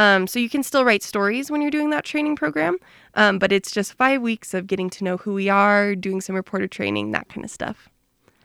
[0.00, 2.78] Um, so you can still write stories when you're doing that training program,
[3.16, 6.34] um, but it's just five weeks of getting to know who we are, doing some
[6.34, 7.90] reporter training, that kind of stuff.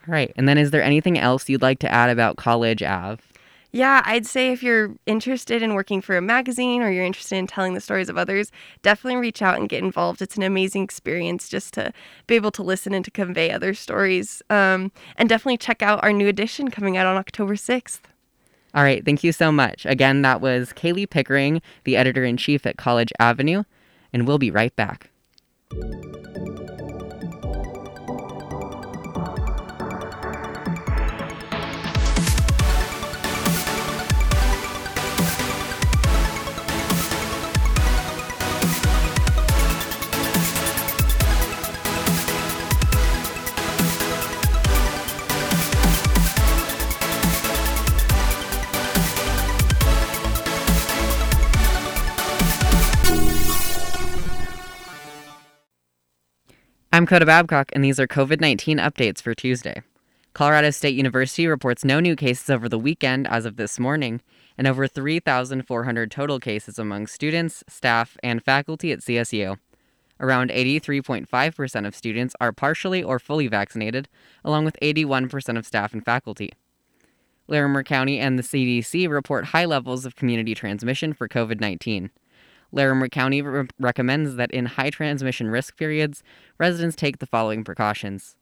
[0.05, 0.33] All right.
[0.35, 3.23] And then is there anything else you'd like to add about College Ave?
[3.71, 7.47] Yeah, I'd say if you're interested in working for a magazine or you're interested in
[7.47, 8.51] telling the stories of others,
[8.81, 10.21] definitely reach out and get involved.
[10.21, 11.93] It's an amazing experience just to
[12.27, 14.41] be able to listen and to convey other stories.
[14.49, 18.01] Um, and definitely check out our new edition coming out on October 6th.
[18.75, 19.85] All right, thank you so much.
[19.85, 23.63] Again, that was Kaylee Pickering, the editor in chief at College Avenue,
[24.11, 25.11] and we'll be right back.
[56.95, 59.81] I'm Coda Babcock, and these are COVID 19 updates for Tuesday.
[60.31, 64.21] Colorado State University reports no new cases over the weekend as of this morning,
[64.57, 69.57] and over 3,400 total cases among students, staff, and faculty at CSU.
[70.21, 74.07] Around 83.5% of students are partially or fully vaccinated,
[74.45, 76.53] along with 81% of staff and faculty.
[77.49, 82.09] Larimer County and the CDC report high levels of community transmission for COVID 19.
[82.75, 86.21] Larimer County re- recommends that in high transmission risk periods,
[86.59, 88.35] residents take the following precautions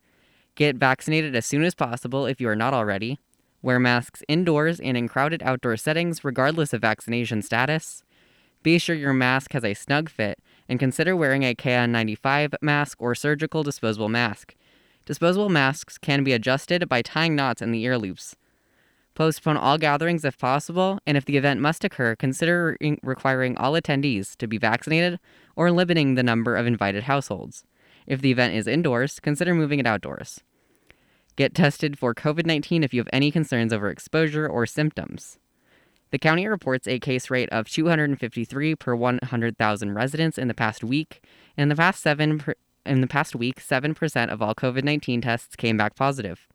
[0.55, 3.19] get vaccinated as soon as possible if you are not already,
[3.61, 8.03] wear masks indoors and in crowded outdoor settings regardless of vaccination status,
[8.61, 13.13] be sure your mask has a snug fit, and consider wearing a KN95 mask or
[13.13, 14.55] surgical disposable mask.
[15.05, 18.37] Disposable masks can be adjusted by tying knots in the ear loops.
[19.15, 23.73] Postpone all gatherings if possible, and if the event must occur, consider re- requiring all
[23.73, 25.19] attendees to be vaccinated
[25.55, 27.63] or limiting the number of invited households.
[28.07, 30.41] If the event is indoors, consider moving it outdoors.
[31.35, 35.39] Get tested for COVID 19 if you have any concerns over exposure or symptoms.
[36.11, 41.23] The county reports a case rate of 253 per 100,000 residents in the past week.
[41.57, 42.53] In the past seven per,
[42.85, 46.47] in the past week, 7% of all COVID-19 tests came back positive.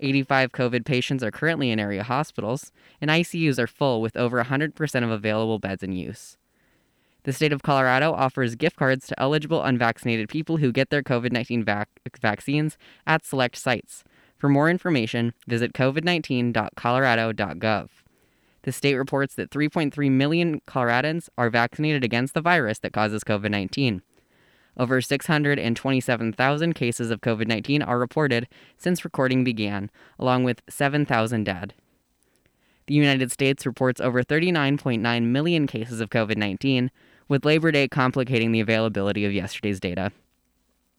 [0.00, 5.04] 85 COVID patients are currently in area hospitals, and ICUs are full with over 100%
[5.04, 6.38] of available beds in use.
[7.24, 11.32] The state of Colorado offers gift cards to eligible unvaccinated people who get their COVID
[11.32, 11.88] 19 vac-
[12.20, 14.04] vaccines at select sites.
[14.36, 17.88] For more information, visit covid19.colorado.gov.
[18.62, 23.50] The state reports that 3.3 million Coloradans are vaccinated against the virus that causes COVID
[23.50, 24.02] 19.
[24.76, 28.46] Over 627,000 cases of COVID 19 are reported
[28.76, 31.74] since recording began, along with 7,000 dead.
[32.86, 36.90] The United States reports over 39.9 million cases of COVID 19,
[37.28, 40.12] with Labor Day complicating the availability of yesterday's data.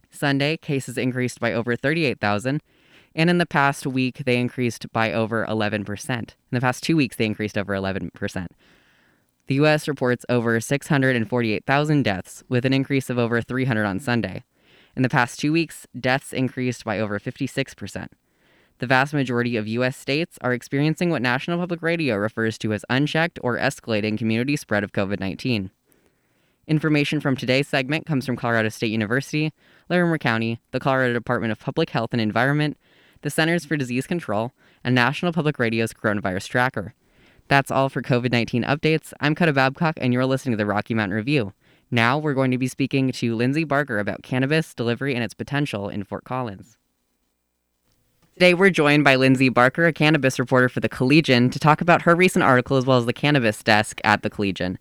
[0.10, 2.62] Sunday, cases increased by over 38,000,
[3.16, 6.10] and in the past week, they increased by over 11%.
[6.10, 8.48] In the past two weeks, they increased over 11%.
[9.48, 9.88] The U.S.
[9.88, 14.44] reports over 648,000 deaths, with an increase of over 300 on Sunday.
[14.96, 18.08] In the past two weeks, deaths increased by over 56%.
[18.80, 19.96] The vast majority of U.S.
[19.96, 24.84] states are experiencing what National Public Radio refers to as unchecked or escalating community spread
[24.84, 25.72] of COVID 19.
[26.68, 29.54] Information from today's segment comes from Colorado State University,
[29.90, 32.78] Larimer County, the Colorado Department of Public Health and Environment,
[33.22, 34.52] the Centers for Disease Control,
[34.84, 36.94] and National Public Radio's Coronavirus Tracker.
[37.48, 39.14] That's all for COVID 19 updates.
[39.22, 41.54] I'm Coda Babcock, and you're listening to the Rocky Mountain Review.
[41.90, 45.88] Now we're going to be speaking to Lindsay Barker about cannabis delivery and its potential
[45.88, 46.78] in Fort Collins.
[48.34, 52.02] Today we're joined by Lindsay Barker, a cannabis reporter for the Collegian, to talk about
[52.02, 54.78] her recent article as well as the cannabis desk at the Collegian.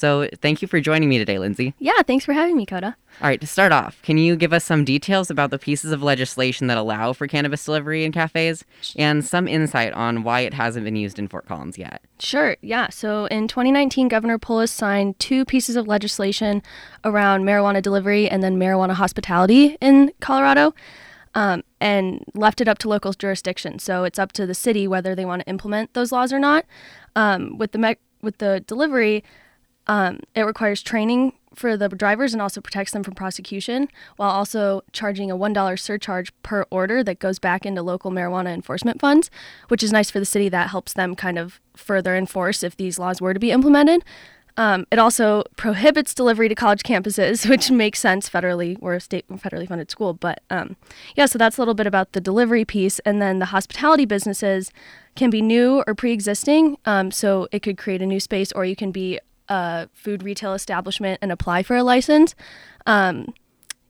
[0.00, 1.74] So thank you for joining me today, Lindsay.
[1.78, 2.96] Yeah, thanks for having me, Coda.
[3.20, 6.02] All right, to start off, can you give us some details about the pieces of
[6.02, 8.64] legislation that allow for cannabis delivery in cafes
[8.96, 12.00] and some insight on why it hasn't been used in Fort Collins yet?
[12.18, 12.88] Sure, yeah.
[12.88, 16.62] So in 2019, Governor Polis signed two pieces of legislation
[17.04, 20.74] around marijuana delivery and then marijuana hospitality in Colorado.
[21.34, 23.78] Um, and left it up to local jurisdiction.
[23.78, 26.64] So it's up to the city whether they want to implement those laws or not.
[27.14, 29.22] Um, with the me- with the delivery,
[29.90, 33.88] um, it requires training for the drivers and also protects them from prosecution
[34.18, 39.00] while also charging a $1 surcharge per order that goes back into local marijuana enforcement
[39.00, 39.32] funds,
[39.66, 40.48] which is nice for the city.
[40.48, 44.04] That helps them kind of further enforce if these laws were to be implemented.
[44.56, 48.78] Um, it also prohibits delivery to college campuses, which makes sense federally.
[48.78, 50.76] We're a state federally funded school, but um,
[51.16, 51.26] yeah.
[51.26, 54.70] So that's a little bit about the delivery piece, and then the hospitality businesses
[55.16, 56.78] can be new or pre-existing.
[56.84, 59.18] Um, so it could create a new space, or you can be
[59.50, 62.34] a food retail establishment and apply for a license.
[62.86, 63.34] Um,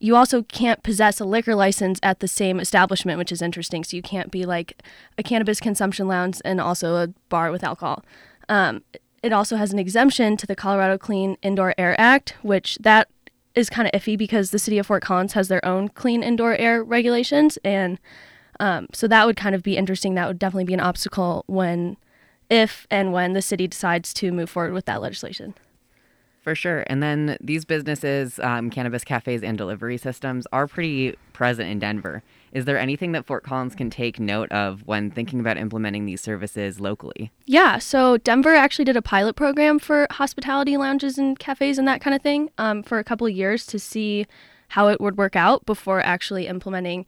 [0.01, 3.85] you also can't possess a liquor license at the same establishment, which is interesting.
[3.85, 4.83] So you can't be like
[5.19, 8.03] a cannabis consumption lounge and also a bar with alcohol.
[8.49, 8.83] Um,
[9.23, 13.09] it also has an exemption to the Colorado Clean Indoor Air Act, which that
[13.55, 16.55] is kind of iffy because the city of Fort Collins has their own clean indoor
[16.57, 17.99] air regulations, and
[18.59, 20.15] um, so that would kind of be interesting.
[20.15, 21.97] That would definitely be an obstacle when,
[22.51, 25.55] if and when the city decides to move forward with that legislation.
[26.43, 26.85] For sure.
[26.87, 32.23] And then these businesses, um, cannabis cafes, and delivery systems are pretty present in Denver.
[32.53, 36.21] Is there anything that Fort Collins can take note of when thinking about implementing these
[36.21, 37.31] services locally?
[37.45, 42.01] Yeah, so Denver actually did a pilot program for hospitality lounges and cafes and that
[42.01, 44.27] kind of thing um, for a couple of years to see
[44.69, 47.05] how it would work out before actually implementing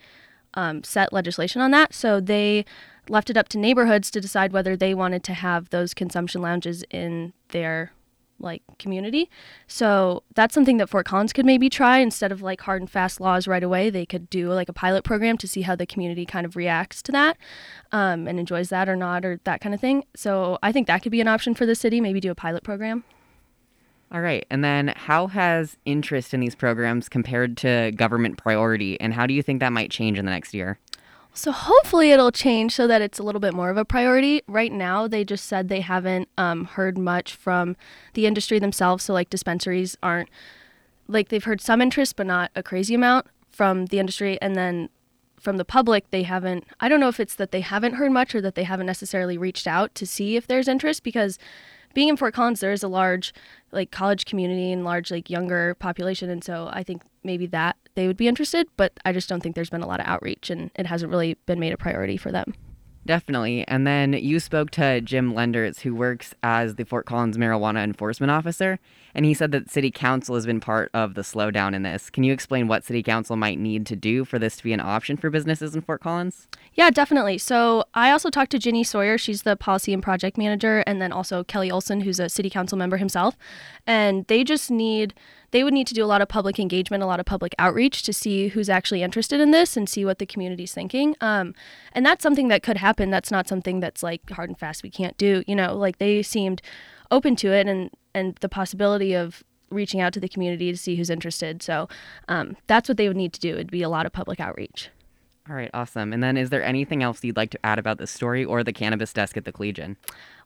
[0.55, 1.95] um, set legislation on that.
[1.95, 2.67] So they
[3.09, 6.85] left it up to neighborhoods to decide whether they wanted to have those consumption lounges
[6.91, 7.93] in their
[8.43, 9.31] like community.
[9.67, 13.21] So that's something that Fort Collins could maybe try instead of like hard and fast
[13.21, 13.89] laws right away.
[13.89, 17.03] They could do like a pilot program to see how the community kind of reacts
[17.03, 17.37] to that
[17.93, 20.05] um, and enjoys that or not or that kind of thing.
[20.17, 22.01] So I think that could be an option for the city.
[22.01, 23.05] Maybe do a pilot program.
[24.11, 24.45] All right.
[24.51, 29.33] And then how has interest in these programs compared to government priority, and how do
[29.33, 30.79] you think that might change in the next year?
[31.35, 34.43] So hopefully it'll change so that it's a little bit more of a priority.
[34.47, 37.77] Right now, they just said they haven't um, heard much from
[38.13, 39.05] the industry themselves.
[39.05, 40.29] So like dispensaries aren't
[41.09, 44.41] like they've heard some interest, but not a crazy amount from the industry.
[44.43, 44.91] And then
[45.41, 46.65] from the public, they haven't.
[46.81, 49.39] I don't know if it's that they haven't heard much or that they haven't necessarily
[49.39, 51.39] reached out to see if there's interest because
[51.95, 53.35] being in Fort Collins, there is a large
[53.73, 58.07] like college community and large like younger population, and so I think maybe that they
[58.07, 58.69] would be interested.
[58.77, 61.35] But I just don't think there's been a lot of outreach, and it hasn't really
[61.47, 62.55] been made a priority for them.
[63.05, 63.67] Definitely.
[63.67, 68.31] And then you spoke to Jim Lenders, who works as the Fort Collins marijuana enforcement
[68.31, 68.79] officer,
[69.15, 72.11] and he said that City Council has been part of the slowdown in this.
[72.11, 74.81] Can you explain what City Council might need to do for this to be an
[74.81, 76.49] option for businesses in Fort Collins?
[76.75, 77.39] Yeah, definitely.
[77.39, 79.19] So I also talked to Ginny Sawyer.
[79.19, 82.79] She's the policy and project manager, and then also Kelly Ohlson, who's a City Council
[82.79, 83.37] member himself.
[83.87, 85.15] And they just need
[85.53, 88.03] they would need to do a lot of public engagement, a lot of public outreach
[88.05, 91.15] to see who's actually interested in this and see what the community's thinking.
[91.21, 91.55] Um,
[91.93, 93.11] and that's something that could happen.
[93.11, 95.45] That's not something that's like hard and fast we can't do.
[95.47, 96.63] You know, like they seemed
[97.11, 100.97] open to it and and the possibility of reaching out to the community to see
[100.97, 101.63] who's interested.
[101.63, 101.89] So
[102.29, 103.55] um, that's what they would need to do.
[103.55, 104.91] It'd be a lot of public outreach.
[105.51, 106.13] All right, awesome.
[106.13, 108.73] And then is there anything else you'd like to add about this story or the
[108.73, 109.97] cannabis desk at the Collegian?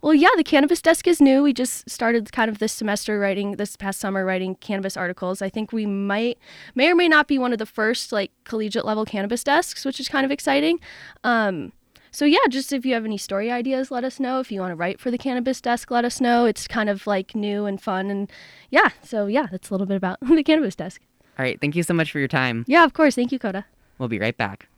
[0.01, 1.43] Well, yeah, the cannabis desk is new.
[1.43, 5.43] We just started kind of this semester writing, this past summer writing cannabis articles.
[5.43, 6.39] I think we might,
[6.75, 10.01] may or may not be one of the first like collegiate level cannabis desks, which
[10.01, 10.81] is kind of exciting.
[11.25, 11.73] Um,
[12.11, 14.41] so yeah, just if you have any story ideas, let us know.
[14.41, 16.45] If you want to write for the cannabis desk, let us know.
[16.47, 18.31] It's kind of like new and fun, and
[18.71, 18.91] yeah.
[19.03, 21.03] So yeah, that's a little bit about the cannabis desk.
[21.39, 22.65] All right, thank you so much for your time.
[22.67, 23.15] Yeah, of course.
[23.15, 23.67] Thank you, Coda.
[23.99, 24.69] We'll be right back.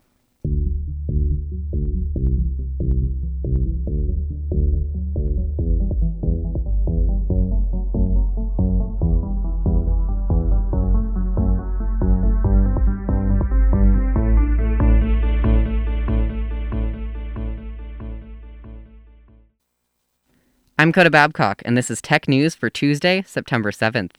[20.80, 24.12] I'm Coda Babcock, and this is Tech News for Tuesday, September 7th.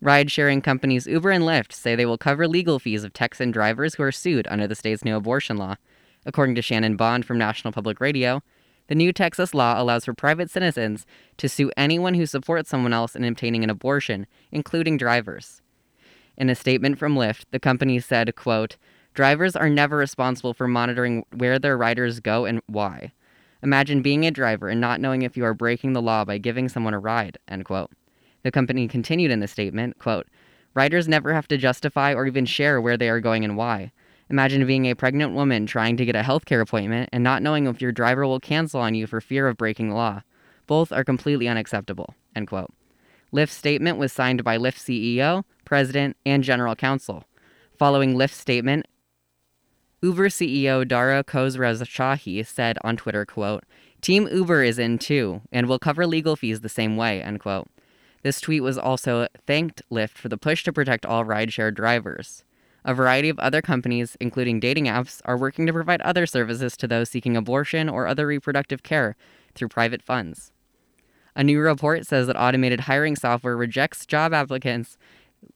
[0.00, 3.96] Ride sharing companies Uber and Lyft say they will cover legal fees of Texan drivers
[3.96, 5.74] who are sued under the state's new abortion law.
[6.24, 8.40] According to Shannon Bond from National Public Radio,
[8.86, 11.06] the new Texas law allows for private citizens
[11.38, 15.60] to sue anyone who supports someone else in obtaining an abortion, including drivers.
[16.36, 18.76] In a statement from Lyft, the company said, quote,
[19.12, 23.10] Drivers are never responsible for monitoring where their riders go and why.
[23.62, 26.68] Imagine being a driver and not knowing if you are breaking the law by giving
[26.68, 27.90] someone a ride, end quote.
[28.42, 30.26] The company continued in the statement, quote,
[30.72, 33.92] Riders never have to justify or even share where they are going and why.
[34.30, 37.82] Imagine being a pregnant woman trying to get a healthcare appointment and not knowing if
[37.82, 40.22] your driver will cancel on you for fear of breaking the law.
[40.68, 42.14] Both are completely unacceptable.
[42.36, 42.72] End quote.
[43.32, 47.24] Lyft's statement was signed by Lyft CEO, President, and General Counsel.
[47.76, 48.86] Following Lyft's statement,
[50.02, 53.64] Uber CEO Dara Khosrowshahi said on Twitter, quote,
[54.00, 57.68] Team Uber is in too, and will cover legal fees the same way, end quote.
[58.22, 62.44] This tweet was also thanked Lyft for the push to protect all rideshare drivers.
[62.82, 66.88] A variety of other companies, including dating apps, are working to provide other services to
[66.88, 69.16] those seeking abortion or other reproductive care
[69.54, 70.50] through private funds.
[71.36, 74.96] A new report says that automated hiring software rejects job applicants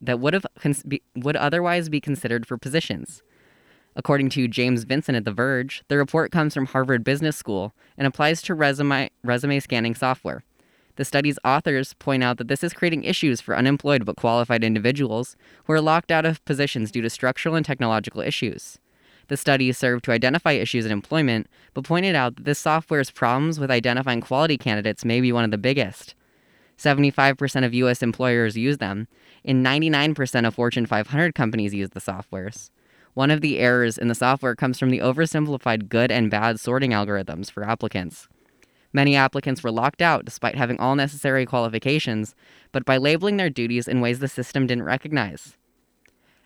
[0.03, 3.23] that would have cons- be, would otherwise be considered for positions.
[3.97, 8.07] According to James Vincent at The Verge, the report comes from Harvard Business School and
[8.07, 10.43] applies to resume, resume scanning software.
[10.97, 15.37] The study's authors point out that this is creating issues for unemployed but qualified individuals
[15.65, 18.79] who are locked out of positions due to structural and technological issues.
[19.29, 23.59] The study served to identify issues in employment, but pointed out that this software's problems
[23.59, 26.15] with identifying quality candidates may be one of the biggest.
[26.79, 29.09] 75% of US employers use them,
[29.45, 32.71] and 99% of Fortune 500 companies use the softwares.
[33.15, 36.91] One of the errors in the software comes from the oversimplified good and bad sorting
[36.91, 38.29] algorithms for applicants.
[38.93, 42.35] Many applicants were locked out despite having all necessary qualifications,
[42.73, 45.57] but by labeling their duties in ways the system didn't recognize.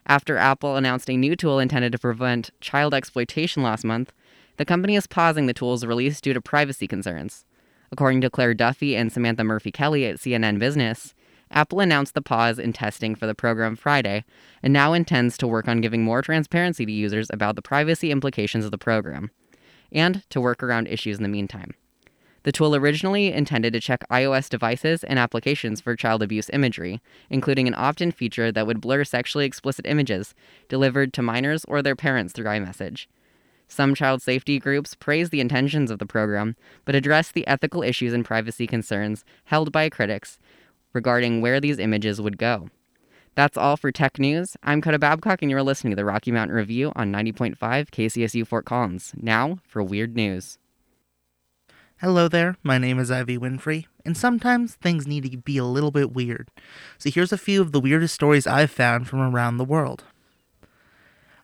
[0.05, 4.13] After Apple announced a new tool intended to prevent child exploitation last month,
[4.57, 7.45] the company is pausing the tool's release due to privacy concerns.
[7.91, 11.13] According to Claire Duffy and Samantha Murphy Kelly at CNN Business,
[11.51, 14.23] Apple announced the pause in testing for the program Friday
[14.61, 18.65] and now intends to work on giving more transparency to users about the privacy implications
[18.65, 19.31] of the program,
[19.91, 21.73] and to work around issues in the meantime.
[22.43, 27.67] The tool originally intended to check iOS devices and applications for child abuse imagery, including
[27.67, 30.33] an opt in feature that would blur sexually explicit images
[30.69, 33.07] delivered to minors or their parents through iMessage.
[33.67, 38.13] Some child safety groups praised the intentions of the program, but addressed the ethical issues
[38.13, 40.39] and privacy concerns held by critics
[40.93, 42.69] regarding where these images would go.
[43.35, 44.57] That's all for tech news.
[44.63, 48.65] I'm Coda Babcock, and you're listening to the Rocky Mountain Review on 90.5 KCSU Fort
[48.65, 49.13] Collins.
[49.15, 50.57] Now for weird news.
[52.01, 55.91] Hello there, my name is Ivy Winfrey, and sometimes things need to be a little
[55.91, 56.49] bit weird.
[56.97, 60.05] So here's a few of the weirdest stories I've found from around the world.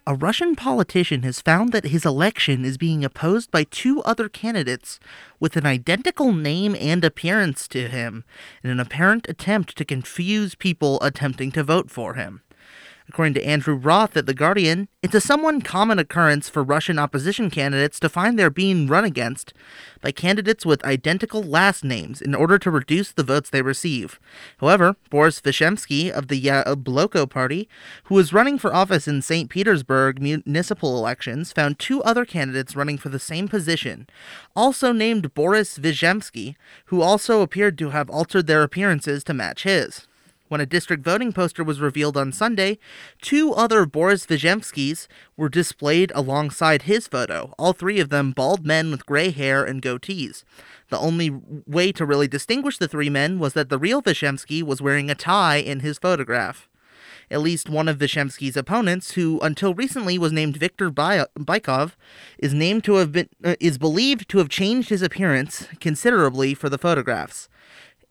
[0.07, 4.99] A Russian politician has found that his election is being opposed by two other candidates
[5.39, 8.23] with an identical name and appearance to him
[8.63, 12.41] in an apparent attempt to confuse people attempting to vote for him.
[13.07, 17.51] According to Andrew Roth at The Guardian, it's a somewhat common occurrence for Russian opposition
[17.51, 19.53] candidates to find they're being run against
[20.01, 24.19] by candidates with identical last names in order to reduce the votes they receive.
[24.59, 27.69] However, Boris Vishemsky of the Yabloko Party,
[28.05, 29.51] who was running for office in St.
[29.51, 34.07] Petersburg municipal elections, found two other candidates running for the same position,
[34.55, 40.07] also named Boris Vizhemsky, who also appeared to have altered their appearances to match his.
[40.47, 42.77] When a district voting poster was revealed on Sunday,
[43.19, 48.91] two other Boris Vizhemskys were displayed alongside his photo, all three of them bald men
[48.91, 50.43] with gray hair and goatees.
[50.89, 51.31] The only
[51.65, 55.15] way to really distinguish the three men was that the real Vizhemsky was wearing a
[55.15, 56.69] tie in his photograph.
[57.31, 61.93] At least one of Vishemsky's opponents, who until recently was named Viktor Bykov,
[62.37, 66.69] is named to have been uh, is believed to have changed his appearance considerably for
[66.69, 67.49] the photographs.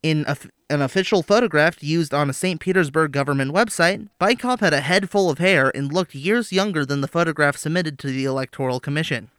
[0.03, 0.35] In a,
[0.69, 2.59] an official photograph used on a St.
[2.59, 7.01] Petersburg government website, Bykov had a head full of hair and looked years younger than
[7.01, 9.29] the photograph submitted to the Electoral Commission.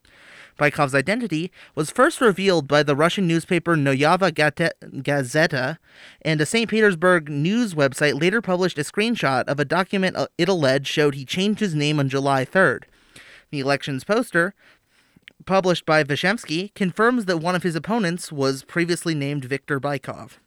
[0.59, 5.77] Bykov's identity was first revealed by the Russian newspaper Novaya Gazeta,
[6.23, 6.71] and a St.
[6.71, 11.27] Petersburg news website later published a screenshot of a document uh, it alleged showed he
[11.27, 12.85] changed his name on July 3rd.
[13.51, 14.55] The elections poster,
[15.45, 20.39] published by Vishemsky, confirms that one of his opponents was previously named Viktor Bykov.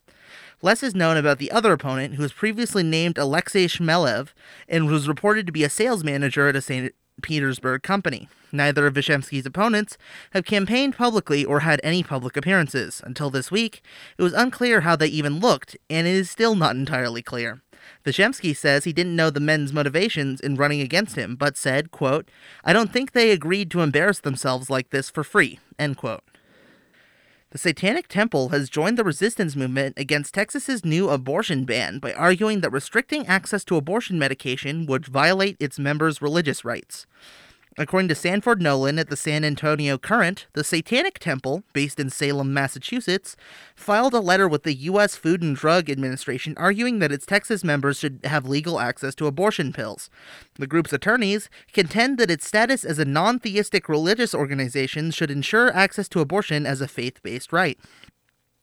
[0.61, 4.29] Less is known about the other opponent, who was previously named Alexei Shmelev
[4.67, 6.93] and was reported to be a sales manager at a St.
[7.21, 8.27] Petersburg company.
[8.51, 9.97] Neither of Vishemsky's opponents
[10.31, 13.01] have campaigned publicly or had any public appearances.
[13.05, 13.81] Until this week,
[14.17, 17.61] it was unclear how they even looked, and it is still not entirely clear.
[18.05, 22.29] Vishemsky says he didn't know the men's motivations in running against him, but said, quote,
[22.65, 26.23] I don't think they agreed to embarrass themselves like this for free, end quote.
[27.51, 32.61] The Satanic Temple has joined the resistance movement against Texas's new abortion ban by arguing
[32.61, 37.07] that restricting access to abortion medication would violate its members' religious rights.
[37.79, 42.53] According to Sanford Nowlin at the San Antonio Current, the Satanic Temple, based in Salem,
[42.53, 43.37] Massachusetts,
[43.73, 45.15] filed a letter with the U.S.
[45.15, 49.71] Food and Drug Administration arguing that its Texas members should have legal access to abortion
[49.71, 50.09] pills.
[50.55, 55.73] The group's attorneys contend that its status as a non theistic religious organization should ensure
[55.73, 57.79] access to abortion as a faith based right.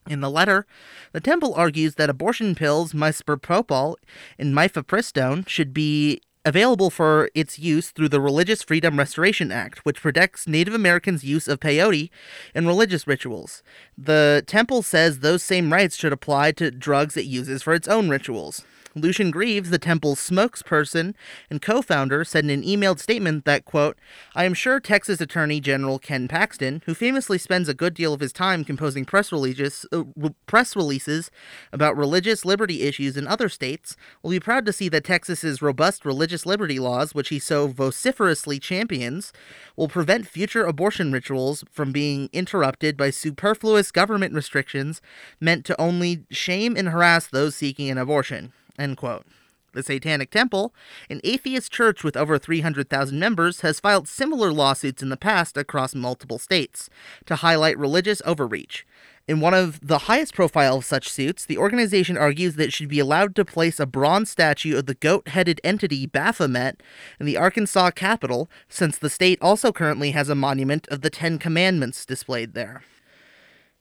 [0.07, 0.67] In the letter,
[1.13, 3.95] the temple argues that abortion pills, misoprostol
[4.39, 10.01] and mifepristone, should be available for its use through the Religious Freedom Restoration Act, which
[10.01, 12.09] protects Native Americans' use of peyote
[12.55, 13.65] in religious rituals.
[13.99, 18.09] The temple says those same rights should apply to drugs it uses for its own
[18.09, 18.65] rituals.
[18.97, 21.15] Lucien Greaves, the temple's spokesperson
[21.51, 23.99] and co-founder, said in an emailed statement that, quote,
[24.35, 28.21] I am sure Texas Attorney General Ken Paxton, who famously spends a good deal of
[28.21, 30.05] his time composing press uh,
[30.47, 31.31] press releases
[31.75, 36.07] about religious liberty issues in other states, will be proud to see that Texas's robust
[36.07, 39.33] religious liberty laws, which he so vociferously champions,
[39.77, 45.03] will prevent future abortion rituals from being interrupted by superfluous government restrictions
[45.39, 48.53] meant to only shame and harass those seeking an abortion.
[48.79, 49.27] End quote.
[49.73, 50.73] The Satanic Temple,
[51.11, 55.95] an atheist church with over 300,000 members, has filed similar lawsuits in the past across
[55.95, 56.89] multiple states
[57.27, 58.87] to highlight religious overreach.
[59.29, 62.89] In one of the highest profile of such suits, the organization argues that it should
[62.89, 66.83] be allowed to place a bronze statue of the goat headed entity Baphomet
[67.21, 71.39] in the Arkansas Capitol, since the state also currently has a monument of the Ten
[71.39, 72.83] Commandments displayed there.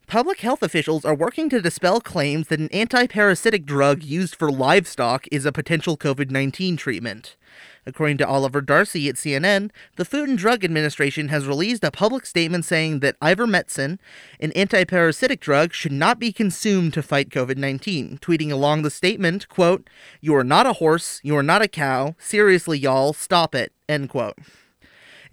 [0.07, 5.27] Public health officials are working to dispel claims that an anti-parasitic drug used for livestock
[5.31, 7.35] is a potential COVID 19 treatment.
[7.87, 12.27] According to Oliver Darcy at CNN, the Food and Drug Administration has released a public
[12.27, 13.97] statement saying that ivermectin,
[14.39, 19.89] an anti-parasitic drug, should not be consumed to fight COVID-19, tweeting along the statement, quote,
[20.21, 22.15] "You are not a horse, you are not a cow.
[22.19, 24.37] Seriously, y'all, stop it." End quote.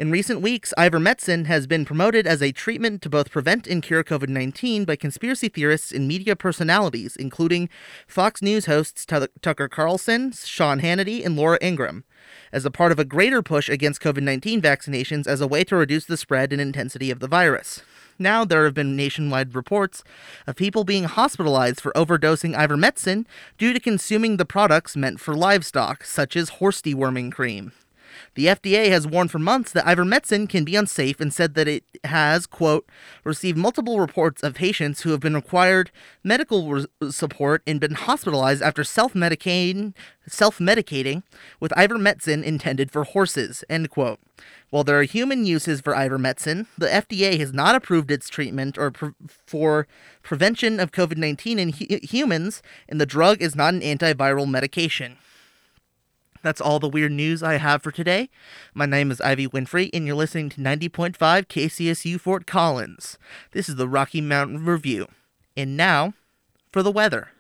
[0.03, 4.03] In recent weeks, ivermectin has been promoted as a treatment to both prevent and cure
[4.03, 7.69] COVID 19 by conspiracy theorists and media personalities, including
[8.09, 12.03] Fox News hosts Tucker Carlson, Sean Hannity, and Laura Ingraham,
[12.53, 15.77] as a part of a greater push against COVID 19 vaccinations as a way to
[15.77, 17.83] reduce the spread and intensity of the virus.
[18.19, 20.03] Now, there have been nationwide reports
[20.49, 23.25] of people being hospitalized for overdosing ivermectin
[23.57, 27.71] due to consuming the products meant for livestock, such as horse deworming cream.
[28.35, 31.85] The FDA has warned for months that ivermectin can be unsafe and said that it
[32.05, 32.89] has, quote,
[33.25, 35.91] received multiple reports of patients who have been required
[36.25, 39.93] medical re- support and been hospitalized after self-medicating,
[41.61, 44.19] with ivermectin intended for horses, end quote.
[44.71, 48.91] While there are human uses for ivermectin, the FDA has not approved its treatment or
[48.91, 49.13] pre-
[49.47, 49.87] for
[50.23, 55.19] prevention of COVID 19 in hu- humans, and the drug is not an antiviral medication.
[56.43, 58.29] That's all the weird news I have for today.
[58.75, 63.17] My name is Ivy Winfrey, and you're listening to 90.5 KCSU Fort Collins.
[63.53, 65.07] This is the Rocky Mountain Review.
[65.57, 66.15] And now,
[66.73, 67.31] for the weather.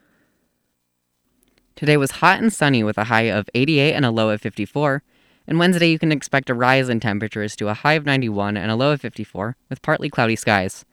[1.74, 5.02] Today was hot and sunny with a high of 88 and a low of 54.
[5.48, 8.70] And Wednesday, you can expect a rise in temperatures to a high of 91 and
[8.70, 10.84] a low of 54, with partly cloudy skies.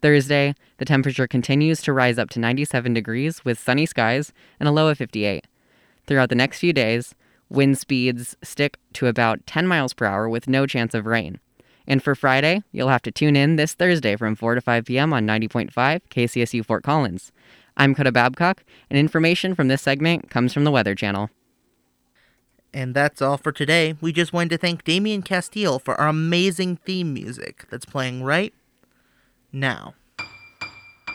[0.00, 4.72] Thursday, the temperature continues to rise up to 97 degrees with sunny skies and a
[4.72, 5.46] low of 58.
[6.08, 7.14] Throughout the next few days,
[7.52, 11.38] Wind speeds stick to about 10 miles per hour with no chance of rain.
[11.86, 15.12] And for Friday, you'll have to tune in this Thursday from 4 to 5 p.m.
[15.12, 15.70] on 90.5
[16.08, 17.30] KCSU Fort Collins.
[17.76, 21.28] I'm Coda Babcock, and information from this segment comes from the Weather Channel.
[22.72, 23.96] And that's all for today.
[24.00, 28.54] We just wanted to thank Damian Castile for our amazing theme music that's playing right
[29.52, 29.94] now.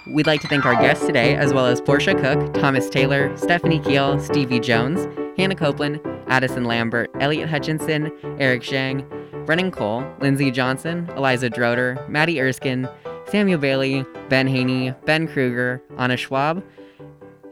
[0.09, 3.79] We'd like to thank our guests today, as well as Portia Cook, Thomas Taylor, Stephanie
[3.79, 9.05] Keel, Stevie Jones, Hannah Copeland, Addison Lambert, Elliot Hutchinson, Eric Shang,
[9.45, 12.87] Brennan Cole, Lindsay Johnson, Eliza Droder, Maddie Erskine,
[13.27, 16.63] Samuel Bailey, Ben Haney, Ben Kruger, Anna Schwab,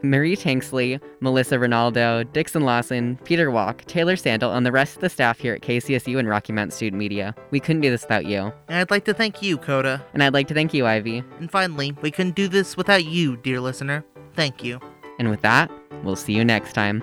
[0.02, 5.08] Marie Tanksley, Melissa Ronaldo, Dixon Lawson, Peter Walk, Taylor Sandel, and the rest of the
[5.08, 7.34] staff here at KCSU and Rocky Mountain Student Media.
[7.50, 8.52] We couldn't do this without you.
[8.68, 10.04] And I'd like to thank you, Coda.
[10.12, 11.24] And I'd like to thank you, Ivy.
[11.38, 14.04] And finally, we couldn't do this without you, dear listener.
[14.34, 14.80] Thank you.
[15.18, 15.70] And with that,
[16.02, 17.02] we'll see you next time.